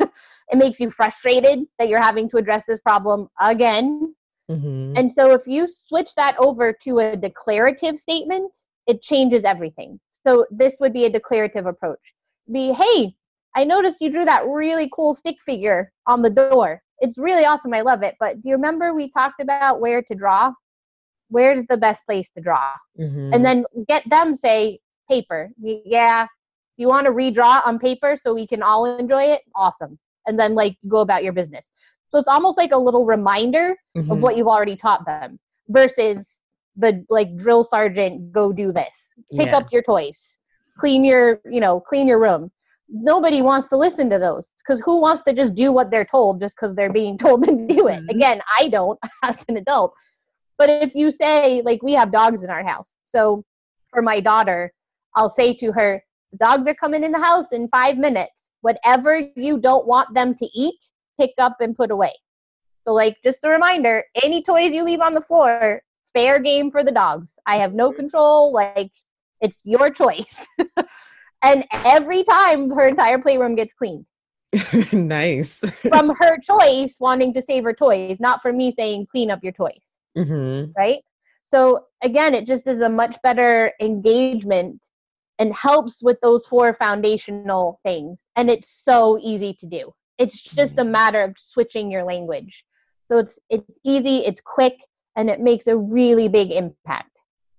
It 0.49 0.57
makes 0.57 0.79
you 0.79 0.91
frustrated 0.91 1.65
that 1.77 1.89
you're 1.89 2.01
having 2.01 2.29
to 2.29 2.37
address 2.37 2.63
this 2.65 2.79
problem 2.79 3.27
again 3.41 4.15
Mhm. 4.49 4.97
and 4.97 5.11
so 5.11 5.33
if 5.33 5.45
you 5.47 5.67
switch 5.67 6.15
that 6.15 6.35
over 6.39 6.73
to 6.83 6.99
a 6.99 7.09
declarative 7.15 7.89
statement, 7.97 8.51
it 8.87 9.01
changes 9.01 9.43
everything. 9.43 9.99
So 10.25 10.45
this 10.49 10.77
would 10.79 10.93
be 10.93 11.05
a 11.05 11.09
declarative 11.09 11.65
approach. 11.65 12.13
Be, 12.51 12.71
hey, 12.73 13.15
I 13.55 13.63
noticed 13.63 14.01
you 14.01 14.09
drew 14.11 14.25
that 14.25 14.45
really 14.47 14.89
cool 14.93 15.13
stick 15.15 15.37
figure 15.45 15.91
on 16.07 16.21
the 16.21 16.29
door. 16.29 16.81
It's 16.99 17.17
really 17.17 17.45
awesome. 17.45 17.73
I 17.73 17.81
love 17.81 18.03
it. 18.03 18.15
But 18.19 18.41
do 18.41 18.49
you 18.49 18.55
remember 18.55 18.93
we 18.93 19.09
talked 19.11 19.41
about 19.41 19.79
where 19.79 20.01
to 20.01 20.15
draw? 20.15 20.53
Where's 21.29 21.63
the 21.69 21.77
best 21.77 22.05
place 22.05 22.29
to 22.31 22.41
draw? 22.41 22.73
Mhm. 22.99 23.33
And 23.33 23.43
then 23.45 23.65
get 23.87 24.03
them 24.09 24.35
say 24.35 24.79
paper. 25.09 25.51
Yeah. 25.57 26.25
Do 26.25 26.81
you 26.83 26.87
want 26.87 27.05
to 27.07 27.11
redraw 27.11 27.61
on 27.65 27.79
paper 27.79 28.15
so 28.21 28.33
we 28.33 28.47
can 28.47 28.61
all 28.63 28.85
enjoy 28.85 29.23
it? 29.23 29.41
Awesome. 29.55 29.99
And 30.27 30.39
then 30.39 30.55
like 30.55 30.77
go 30.87 30.99
about 30.99 31.23
your 31.23 31.33
business. 31.33 31.69
So 32.09 32.17
it's 32.19 32.27
almost 32.27 32.57
like 32.57 32.71
a 32.71 32.77
little 32.77 33.05
reminder 33.05 33.77
of 34.09 34.17
Mhm. 34.17 34.21
what 34.21 34.37
you've 34.37 34.47
already 34.47 34.75
taught 34.75 35.05
them 35.05 35.39
versus 35.69 36.39
the 36.75 37.05
like 37.09 37.35
drill 37.37 37.63
sergeant 37.63 38.31
go 38.31 38.51
do 38.53 38.71
this 38.71 39.09
pick 39.37 39.47
Yeah. 39.47 39.57
up 39.57 39.65
your 39.71 39.81
toys 39.81 40.37
clean 40.79 41.03
your 41.03 41.39
you 41.49 41.59
know 41.59 41.79
clean 41.79 42.07
your 42.07 42.19
room 42.19 42.51
nobody 42.89 43.41
wants 43.41 43.67
to 43.69 43.77
listen 43.77 44.09
to 44.09 44.19
those 44.19 44.51
because 44.59 44.79
who 44.85 45.01
wants 45.01 45.23
to 45.23 45.33
just 45.33 45.55
do 45.55 45.71
what 45.71 45.89
they're 45.91 46.05
told 46.05 46.39
just 46.39 46.55
because 46.55 46.73
they're 46.75 46.93
being 46.93 47.17
told 47.25 47.43
to 47.43 47.51
do 47.67 47.87
it 47.87 48.01
Mhm. 48.01 48.09
again 48.09 48.41
i 48.59 48.69
don't 48.69 48.99
as 49.23 49.35
an 49.49 49.57
adult 49.57 49.93
but 50.57 50.69
if 50.69 50.93
you 50.95 51.11
say 51.11 51.61
like 51.63 51.81
we 51.81 51.93
have 51.93 52.11
dogs 52.11 52.43
in 52.43 52.49
our 52.49 52.63
house 52.63 52.95
so 53.05 53.43
for 53.89 54.01
my 54.01 54.19
daughter 54.19 54.71
i'll 55.15 55.29
say 55.29 55.53
to 55.53 55.71
her 55.71 56.01
the 56.31 56.37
dogs 56.37 56.67
are 56.67 56.75
coming 56.75 57.03
in 57.03 57.11
the 57.11 57.19
house 57.23 57.47
in 57.51 57.67
five 57.69 57.97
minutes 57.97 58.51
whatever 58.61 59.19
you 59.35 59.59
don't 59.59 59.87
want 59.87 60.13
them 60.13 60.33
to 60.35 60.45
eat 60.53 60.79
pick 61.19 61.31
up 61.37 61.57
and 61.59 61.75
put 61.75 61.91
away 61.91 62.13
so, 62.87 62.93
like, 62.93 63.17
just 63.21 63.43
a 63.43 63.49
reminder 63.49 64.01
any 64.23 64.41
toys 64.41 64.71
you 64.73 64.81
leave 64.81 65.01
on 65.01 65.13
the 65.13 65.21
floor, 65.21 65.81
fair 66.13 66.39
game 66.39 66.71
for 66.71 66.85
the 66.85 66.91
dogs. 66.91 67.33
I 67.45 67.57
have 67.57 67.73
no 67.73 67.91
control. 67.91 68.53
Like, 68.53 68.91
it's 69.41 69.61
your 69.65 69.89
choice. 69.89 70.33
and 71.43 71.65
every 71.73 72.23
time 72.23 72.69
her 72.69 72.87
entire 72.87 73.19
playroom 73.19 73.55
gets 73.55 73.73
cleaned 73.73 74.05
nice. 74.93 75.59
from 75.89 76.15
her 76.17 76.37
choice 76.39 76.95
wanting 77.01 77.33
to 77.33 77.41
save 77.41 77.65
her 77.65 77.73
toys, 77.73 78.21
not 78.21 78.41
from 78.41 78.55
me 78.55 78.71
saying, 78.71 79.07
clean 79.11 79.31
up 79.31 79.43
your 79.43 79.51
toys, 79.51 79.83
Mhm. 80.17 80.71
right? 80.77 81.03
So, 81.43 81.87
again, 82.01 82.33
it 82.33 82.47
just 82.47 82.67
is 82.69 82.79
a 82.79 82.87
much 82.87 83.17
better 83.21 83.73
engagement 83.81 84.81
and 85.39 85.53
helps 85.53 86.01
with 86.01 86.19
those 86.21 86.45
four 86.45 86.73
foundational 86.75 87.81
things. 87.83 88.17
And 88.37 88.49
it's 88.49 88.69
so 88.69 89.17
easy 89.21 89.53
to 89.59 89.65
do. 89.65 89.93
It's 90.17 90.41
just 90.41 90.77
a 90.77 90.83
mm. 90.83 90.89
matter 90.89 91.21
of 91.23 91.35
switching 91.37 91.91
your 91.91 92.03
language. 92.03 92.63
So 93.05 93.19
it's 93.19 93.37
it's 93.49 93.69
easy, 93.83 94.19
it's 94.19 94.41
quick, 94.41 94.75
and 95.15 95.29
it 95.29 95.39
makes 95.39 95.67
a 95.67 95.77
really 95.77 96.27
big 96.27 96.51
impact. 96.51 97.11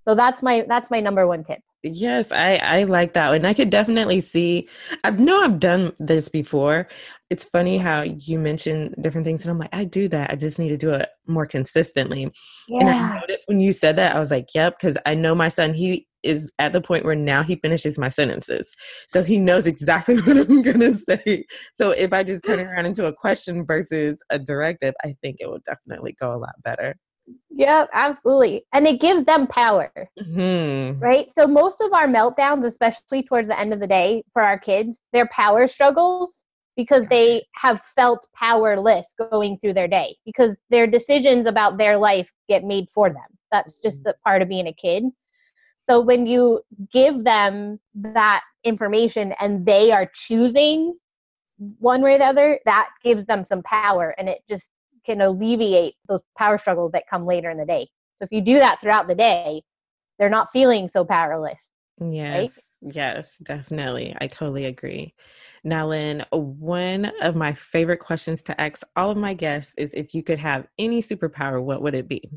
So 0.07 0.15
that's 0.15 0.43
my 0.43 0.65
that's 0.69 0.91
my 0.91 1.01
number 1.01 1.27
one 1.27 1.45
tip. 1.45 1.61
Yes, 1.85 2.33
I 2.33 2.57
I 2.57 2.83
like 2.85 3.15
that, 3.15 3.33
and 3.35 3.47
I 3.47 3.55
could 3.55 3.71
definitely 3.71 4.21
see. 4.21 4.69
I 5.05 5.11
know 5.11 5.43
I've 5.43 5.61
done 5.61 5.93
this 5.99 6.29
before. 6.29 6.89
It's 7.31 7.45
funny 7.45 7.79
how 7.79 8.03
you 8.03 8.39
mention 8.39 8.95
different 9.01 9.27
things, 9.27 9.45
and 9.45 9.53
I'm 9.53 9.59
like, 9.59 9.69
I 9.73 9.85
do 9.85 10.09
that. 10.09 10.31
I 10.31 10.35
just 10.35 10.59
need 10.59 10.71
to 10.71 10.77
do 10.77 10.91
it 10.91 11.09
more 11.29 11.47
consistently. 11.47 12.33
Yeah. 12.67 12.81
And 12.81 12.89
I 12.89 13.21
noticed 13.21 13.45
when 13.47 13.61
you 13.61 13.73
said 13.73 13.97
that, 13.97 14.17
I 14.17 14.19
was 14.19 14.33
like, 14.33 14.49
Yep, 14.55 14.79
because 14.79 14.97
I 15.07 15.15
know 15.15 15.37
my 15.37 15.49
son. 15.49 15.73
He 15.73 16.08
is 16.23 16.51
at 16.59 16.73
the 16.73 16.81
point 16.81 17.05
where 17.05 17.15
now 17.15 17.43
he 17.43 17.57
finishes 17.57 17.99
my 17.99 18.09
sentences, 18.09 18.75
so 19.09 19.23
he 19.23 19.39
knows 19.39 19.67
exactly 19.67 20.17
what 20.23 20.37
I'm 20.37 20.63
gonna 20.63 20.95
say. 20.95 21.45
So 21.75 21.91
if 21.91 22.13
I 22.13 22.23
just 22.23 22.45
turn 22.45 22.59
it 22.59 22.67
around 22.67 22.87
into 22.87 23.07
a 23.07 23.13
question 23.13 23.65
versus 23.67 24.19
a 24.31 24.39
directive, 24.39 24.95
I 25.05 25.15
think 25.23 25.37
it 25.41 25.49
will 25.49 25.61
definitely 25.67 26.17
go 26.21 26.33
a 26.33 26.39
lot 26.39 26.55
better. 26.65 26.97
Yeah, 27.51 27.87
absolutely. 27.93 28.65
And 28.73 28.87
it 28.87 29.01
gives 29.01 29.25
them 29.25 29.47
power. 29.49 29.91
Mm-hmm. 30.19 30.99
Right? 30.99 31.29
So 31.37 31.47
most 31.47 31.81
of 31.81 31.93
our 31.93 32.07
meltdowns, 32.07 32.65
especially 32.65 33.23
towards 33.23 33.49
the 33.49 33.59
end 33.59 33.73
of 33.73 33.81
the 33.81 33.87
day 33.87 34.23
for 34.33 34.43
our 34.43 34.59
kids, 34.59 35.01
they're 35.13 35.29
power 35.29 35.69
struggles 35.69 36.33
because 36.77 37.05
they 37.11 37.45
have 37.57 37.81
felt 37.97 38.27
powerless 38.35 39.13
going 39.19 39.59
through 39.59 39.75
their 39.75 39.89
day 39.89 40.17
because 40.25 40.55
their 40.71 40.87
decisions 40.87 41.47
about 41.47 41.77
their 41.77 41.99
life 41.99 42.31
get 42.49 42.65
made 42.65 42.87
for 42.95 43.11
them. 43.11 43.27
That's 43.51 43.83
just 43.83 43.99
mm-hmm. 43.99 44.11
the 44.11 44.15
part 44.25 44.43
of 44.43 44.49
being 44.49 44.69
a 44.69 44.73
kid. 44.73 45.05
So 45.89 46.01
when 46.01 46.27
you 46.27 46.61
give 46.93 47.25
them 47.25 47.81
that 47.95 48.43
information 48.65 49.33
and 49.41 49.65
they 49.65 49.91
are 49.91 50.11
choosing 50.15 50.95
one 51.79 52.03
way 52.03 52.17
or 52.17 52.19
the 52.19 52.25
other, 52.25 52.61
that 52.67 52.91
gives 53.03 53.25
them 53.25 53.45
some 53.45 53.63
power 53.63 54.15
and 54.19 54.29
it 54.29 54.41
just 54.49 54.69
can 55.05 55.21
alleviate 55.23 55.95
those 56.09 56.21
power 56.37 56.59
struggles 56.59 56.93
that 56.93 57.05
come 57.09 57.25
later 57.27 57.51
in 57.51 57.57
the 57.57 57.65
day. 57.65 57.89
So 58.17 58.25
if 58.25 58.33
you 58.33 58.43
do 58.43 58.59
that 58.59 58.81
throughout 58.81 59.09
the 59.09 59.15
day, 59.15 59.63
they're 60.19 60.29
not 60.29 60.53
feeling 60.53 60.89
so 60.89 61.05
powerless. 61.05 61.69
Yes. 62.01 62.35
Right? 62.83 62.95
Yes, 62.95 63.39
definitely. 63.39 64.15
I 64.21 64.27
totally 64.27 64.67
agree. 64.67 65.15
Now, 65.65 65.89
Lynn, 65.89 66.25
one 66.31 67.07
of 67.23 67.35
my 67.35 67.55
favorite 67.55 67.99
questions 67.99 68.43
to 68.43 68.61
ask 68.61 68.83
all 68.95 69.11
of 69.11 69.17
my 69.17 69.35
guests 69.35 69.75
is 69.77 69.95
if 69.95 70.15
you 70.15 70.23
could 70.23 70.39
have 70.39 70.67
any 70.79 71.03
superpower, 71.03 71.63
what 71.63 71.83
would 71.83 71.95
it 71.95 72.09
be? 72.09 72.31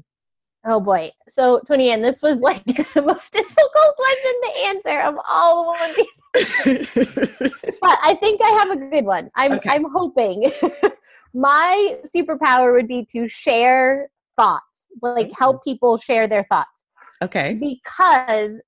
Oh 0.66 0.80
boy. 0.80 1.12
So, 1.28 1.60
Tony, 1.68 1.92
and 1.92 2.04
this 2.04 2.22
was 2.22 2.40
like 2.40 2.64
the 2.66 3.02
most 3.02 3.34
difficult 3.34 3.96
question 3.96 4.34
to 4.44 4.60
answer 4.68 5.02
of 5.02 5.16
all 5.28 5.76
of 5.76 5.96
these. 5.96 6.06
but 7.82 7.98
I 8.04 8.16
think 8.20 8.42
I 8.44 8.50
have 8.52 8.72
a 8.72 8.76
good 8.78 9.06
one. 9.06 9.32
I'm 9.36 9.54
okay. 9.54 9.70
I'm 9.70 9.86
hoping 9.92 10.52
my 11.34 11.98
superpower 12.06 12.74
would 12.74 12.88
be 12.88 13.08
to 13.12 13.28
share 13.28 14.10
thoughts, 14.38 14.88
like 15.02 15.32
help 15.38 15.64
people 15.64 15.98
share 15.98 16.28
their 16.28 16.46
thoughts. 16.46 16.70
Okay. 17.22 17.56
Because 17.56 18.60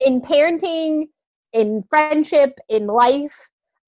in 0.00 0.20
parenting, 0.20 1.08
in 1.52 1.82
friendship, 1.88 2.58
in 2.68 2.86
life, 2.86 3.32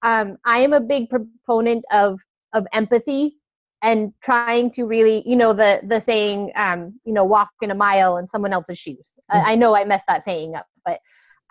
um, 0.02 0.38
I 0.44 0.60
am 0.60 0.72
a 0.72 0.80
big 0.80 1.10
proponent 1.10 1.84
of 1.92 2.18
of 2.52 2.66
empathy 2.72 3.36
and 3.84 4.14
trying 4.22 4.70
to 4.72 4.84
really, 4.84 5.22
you 5.26 5.36
know, 5.36 5.52
the 5.52 5.80
the 5.86 6.00
saying, 6.00 6.50
um, 6.56 6.98
you 7.04 7.12
know, 7.12 7.24
walk 7.24 7.50
in 7.60 7.70
a 7.70 7.74
mile 7.74 8.16
in 8.16 8.26
someone 8.26 8.52
else's 8.52 8.78
shoes. 8.78 9.12
Mm-hmm. 9.30 9.46
I, 9.46 9.52
I 9.52 9.54
know 9.54 9.76
I 9.76 9.84
messed 9.84 10.06
that 10.08 10.24
saying 10.24 10.56
up, 10.56 10.66
but 10.84 10.98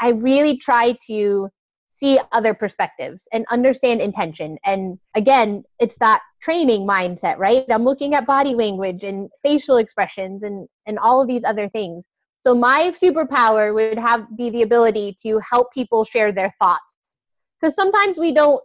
I 0.01 0.09
really 0.09 0.57
try 0.57 0.97
to 1.07 1.49
see 1.91 2.19
other 2.31 2.55
perspectives 2.55 3.23
and 3.31 3.45
understand 3.51 4.01
intention. 4.01 4.57
And 4.65 4.97
again, 5.15 5.63
it's 5.79 5.95
that 5.99 6.21
training 6.41 6.87
mindset, 6.87 7.37
right? 7.37 7.63
I'm 7.69 7.83
looking 7.83 8.15
at 8.15 8.25
body 8.25 8.55
language 8.55 9.03
and 9.03 9.29
facial 9.43 9.77
expressions 9.77 10.41
and, 10.41 10.67
and 10.87 10.97
all 10.97 11.21
of 11.21 11.27
these 11.27 11.43
other 11.45 11.69
things. 11.69 12.03
So 12.41 12.55
my 12.55 12.93
superpower 13.01 13.73
would 13.73 13.99
have 13.99 14.25
be 14.35 14.49
the 14.49 14.63
ability 14.63 15.17
to 15.21 15.39
help 15.49 15.71
people 15.71 16.03
share 16.03 16.33
their 16.33 16.53
thoughts. 16.59 16.97
Because 17.61 17.75
sometimes 17.75 18.17
we 18.17 18.33
don't 18.33 18.61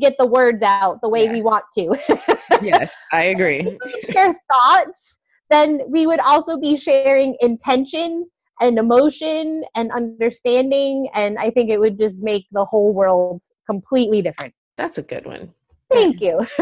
get 0.00 0.16
the 0.18 0.26
words 0.26 0.60
out 0.62 1.00
the 1.00 1.08
way 1.08 1.24
yes. 1.24 1.32
we 1.32 1.42
want 1.42 1.64
to. 1.76 2.37
yes, 2.62 2.90
I 3.12 3.24
agree. 3.24 3.78
share 4.10 4.34
thoughts, 4.50 5.18
then 5.50 5.80
we 5.88 6.06
would 6.06 6.20
also 6.20 6.58
be 6.58 6.76
sharing 6.76 7.36
intention 7.40 8.28
and 8.60 8.78
emotion 8.78 9.64
and 9.76 9.90
understanding 9.92 11.08
and 11.14 11.38
i 11.38 11.50
think 11.50 11.70
it 11.70 11.78
would 11.78 11.98
just 11.98 12.22
make 12.22 12.46
the 12.52 12.64
whole 12.64 12.92
world 12.92 13.40
completely 13.66 14.22
different. 14.22 14.54
That's 14.76 14.98
a 14.98 15.02
good 15.02 15.26
one. 15.26 15.52
Thank 15.90 16.20
you. 16.20 16.46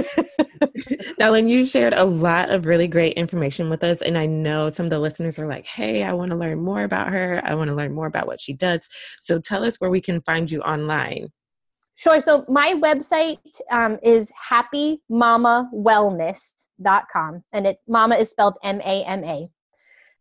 Now 1.18 1.30
lynn 1.32 1.48
you 1.48 1.64
shared 1.64 1.94
a 1.94 2.04
lot 2.04 2.50
of 2.50 2.66
really 2.66 2.86
great 2.88 3.14
information 3.14 3.70
with 3.70 3.82
us 3.82 4.02
and 4.02 4.16
i 4.16 4.26
know 4.26 4.68
some 4.68 4.86
of 4.86 4.90
the 4.90 4.98
listeners 4.98 5.38
are 5.38 5.46
like 5.46 5.66
hey 5.66 6.02
i 6.02 6.12
want 6.12 6.30
to 6.30 6.36
learn 6.36 6.60
more 6.60 6.82
about 6.84 7.08
her. 7.08 7.40
I 7.44 7.54
want 7.54 7.70
to 7.70 7.76
learn 7.76 7.94
more 7.94 8.06
about 8.06 8.26
what 8.26 8.40
she 8.40 8.52
does. 8.52 8.86
So 9.20 9.38
tell 9.38 9.64
us 9.64 9.76
where 9.76 9.90
we 9.90 10.00
can 10.00 10.20
find 10.22 10.50
you 10.50 10.60
online 10.60 11.28
sure 11.96 12.20
so 12.20 12.44
my 12.48 12.74
website 12.74 13.40
um, 13.70 13.98
is 14.02 14.30
happymamawellness.com 14.50 17.42
and 17.52 17.66
it 17.66 17.78
mama 17.88 18.14
is 18.14 18.30
spelled 18.30 18.56
m-a-m-a 18.62 19.50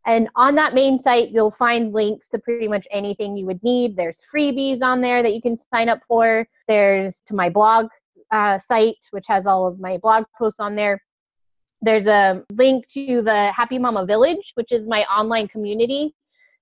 and 0.06 0.30
on 0.36 0.54
that 0.56 0.76
main 0.76 1.00
site, 1.00 1.30
you'll 1.30 1.52
find 1.52 1.92
links 1.92 2.30
to 2.30 2.38
pretty 2.38 2.68
much 2.68 2.88
anything 2.92 3.36
you 3.36 3.48
would 3.48 3.62
need. 3.64 3.96
There's 3.96 4.24
freebies 4.34 4.84
on 4.84 5.02
there 5.02 5.24
that 5.24 5.34
you 5.34 5.42
can 5.42 5.58
sign 5.74 5.90
up 5.90 6.00
for. 6.08 6.48
There's 6.68 7.16
to 7.26 7.34
my 7.34 7.50
blog 7.50 7.88
uh, 8.32 8.60
site, 8.60 8.98
which 9.12 9.26
has 9.28 9.48
all 9.48 9.66
of 9.66 9.80
my 9.80 9.98
blog 9.98 10.26
posts 10.38 10.60
on 10.60 10.76
there. 10.76 11.02
There's 11.82 12.06
a 12.06 12.44
link 12.52 12.88
to 12.90 13.24
the 13.24 13.52
Happy 13.52 13.80
Mama 13.80 14.06
Village, 14.06 14.52
which 14.54 14.72
is 14.72 14.88
my 14.88 15.04
online 15.06 15.48
community. 15.48 16.14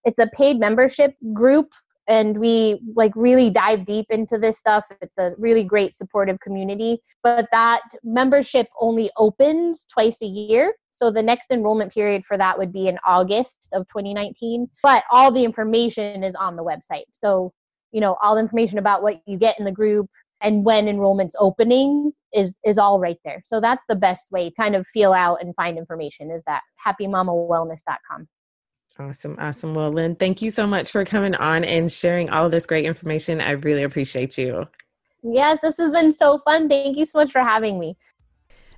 It's 0.05 0.19
a 0.19 0.27
paid 0.27 0.57
membership 0.57 1.13
group 1.33 1.67
and 2.07 2.37
we 2.37 2.81
like 2.95 3.11
really 3.15 3.49
dive 3.49 3.85
deep 3.85 4.05
into 4.09 4.37
this 4.37 4.57
stuff 4.57 4.83
it's 5.01 5.17
a 5.17 5.31
really 5.37 5.63
great 5.63 5.95
supportive 5.95 6.39
community 6.39 6.99
but 7.23 7.47
that 7.51 7.81
membership 8.03 8.67
only 8.79 9.09
opens 9.17 9.85
twice 9.93 10.17
a 10.21 10.25
year 10.25 10.73
so 10.93 11.11
the 11.11 11.23
next 11.23 11.51
enrollment 11.51 11.91
period 11.91 12.23
for 12.25 12.37
that 12.37 12.57
would 12.57 12.71
be 12.71 12.87
in 12.87 12.97
August 13.05 13.67
of 13.73 13.87
2019. 13.87 14.69
But 14.81 15.03
all 15.11 15.31
the 15.31 15.43
information 15.43 16.23
is 16.23 16.35
on 16.35 16.55
the 16.55 16.63
website. 16.63 17.05
So, 17.11 17.51
you 17.91 17.99
know, 17.99 18.15
all 18.21 18.35
the 18.35 18.41
information 18.41 18.77
about 18.77 19.01
what 19.01 19.21
you 19.25 19.37
get 19.37 19.57
in 19.59 19.65
the 19.65 19.71
group 19.71 20.07
and 20.41 20.63
when 20.63 20.87
enrollment's 20.87 21.35
opening 21.39 22.11
is 22.33 22.53
is 22.63 22.77
all 22.77 22.99
right 22.99 23.17
there. 23.25 23.41
So 23.45 23.59
that's 23.59 23.83
the 23.89 23.95
best 23.95 24.27
way 24.31 24.49
to 24.49 24.55
kind 24.55 24.75
of 24.75 24.85
feel 24.87 25.13
out 25.13 25.41
and 25.41 25.55
find 25.55 25.77
information 25.77 26.31
is 26.31 26.43
that 26.45 26.61
happymamawellness.com. 26.85 28.27
Awesome. 28.99 29.35
Awesome. 29.39 29.73
Well, 29.73 29.91
Lynn, 29.91 30.15
thank 30.15 30.41
you 30.41 30.51
so 30.51 30.67
much 30.67 30.91
for 30.91 31.03
coming 31.03 31.35
on 31.35 31.63
and 31.63 31.91
sharing 31.91 32.29
all 32.29 32.49
this 32.49 32.65
great 32.65 32.85
information. 32.85 33.41
I 33.41 33.51
really 33.51 33.83
appreciate 33.83 34.37
you. 34.37 34.67
Yes, 35.23 35.59
this 35.63 35.75
has 35.77 35.91
been 35.91 36.13
so 36.13 36.39
fun. 36.39 36.69
Thank 36.69 36.97
you 36.97 37.05
so 37.05 37.19
much 37.19 37.31
for 37.31 37.41
having 37.41 37.79
me. 37.79 37.97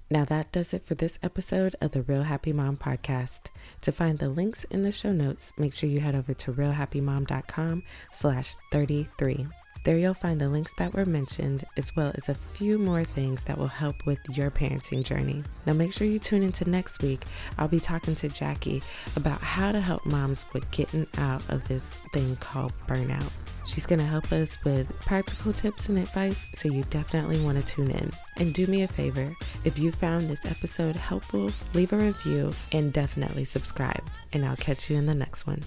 Now 0.10 0.24
that 0.26 0.52
does 0.52 0.74
it 0.74 0.86
for 0.86 0.94
this 0.94 1.18
episode 1.24 1.76
of 1.82 1.92
the 1.92 2.04
Real 2.04 2.24
Happy 2.24 2.54
Mom 2.54 2.78
podcast. 2.78 3.50
To 3.82 3.92
find 3.92 4.20
the 4.20 4.30
links 4.30 4.64
in 4.66 4.84
the 4.84 4.92
show 4.92 5.12
notes, 5.12 5.52
make 5.58 5.74
sure 5.74 5.90
you 5.90 6.00
head 6.00 6.16
over 6.16 6.34
to 6.34 6.54
realhappymom.com 6.54 7.84
slash 8.14 8.56
33. 8.72 9.48
There 9.86 10.00
you'll 10.00 10.16
find 10.16 10.42
the 10.42 10.50
links 10.50 10.74
that 10.80 10.96
were 10.96 11.06
mentioned, 11.06 11.64
as 11.78 11.96
well 11.96 12.12
as 12.16 12.28
a 12.28 12.34
few 12.34 12.80
more 12.80 13.04
things 13.04 13.44
that 13.44 13.56
will 13.56 13.68
help 13.68 14.04
with 14.08 14.18
your 14.36 14.50
parenting 14.50 15.04
journey. 15.04 15.44
Now, 15.68 15.74
make 15.74 15.94
sure 15.94 16.08
you 16.08 16.18
tune 16.18 16.42
into 16.42 16.68
next 16.68 17.04
week. 17.04 17.24
I'll 17.60 17.68
be 17.68 17.80
talking 17.80 18.16
to 18.16 18.28
Jackie 18.28 18.82
about 19.16 19.40
how 19.42 19.72
to 19.72 19.80
help 19.80 20.04
moms 20.08 20.44
with 20.54 20.70
getting 20.72 21.06
out 21.20 21.48
of 21.52 21.68
this 21.68 21.84
thing 22.14 22.36
called 22.38 22.74
burnout. 22.88 23.32
She's 23.68 23.86
going 23.86 24.00
to 24.00 24.06
help 24.06 24.32
us 24.32 24.58
with 24.64 24.88
practical 25.02 25.54
tips 25.54 25.88
and 25.88 26.00
advice, 26.00 26.44
so 26.56 26.68
you 26.68 26.84
definitely 26.90 27.40
want 27.42 27.62
to 27.62 27.68
tune 27.68 27.92
in. 27.92 28.10
And 28.38 28.56
do 28.56 28.66
me 28.66 28.82
a 28.82 28.88
favor 28.88 29.36
if 29.66 29.78
you 29.78 29.92
found 29.92 30.28
this 30.28 30.46
episode 30.48 30.96
helpful, 30.96 31.52
leave 31.76 31.94
a 31.94 31.98
review 31.98 32.52
and 32.72 32.92
definitely 32.92 33.46
subscribe. 33.46 34.04
And 34.34 34.44
I'll 34.44 34.56
catch 34.56 34.90
you 34.90 34.98
in 34.98 35.06
the 35.06 35.14
next 35.14 35.46
one. 35.46 35.62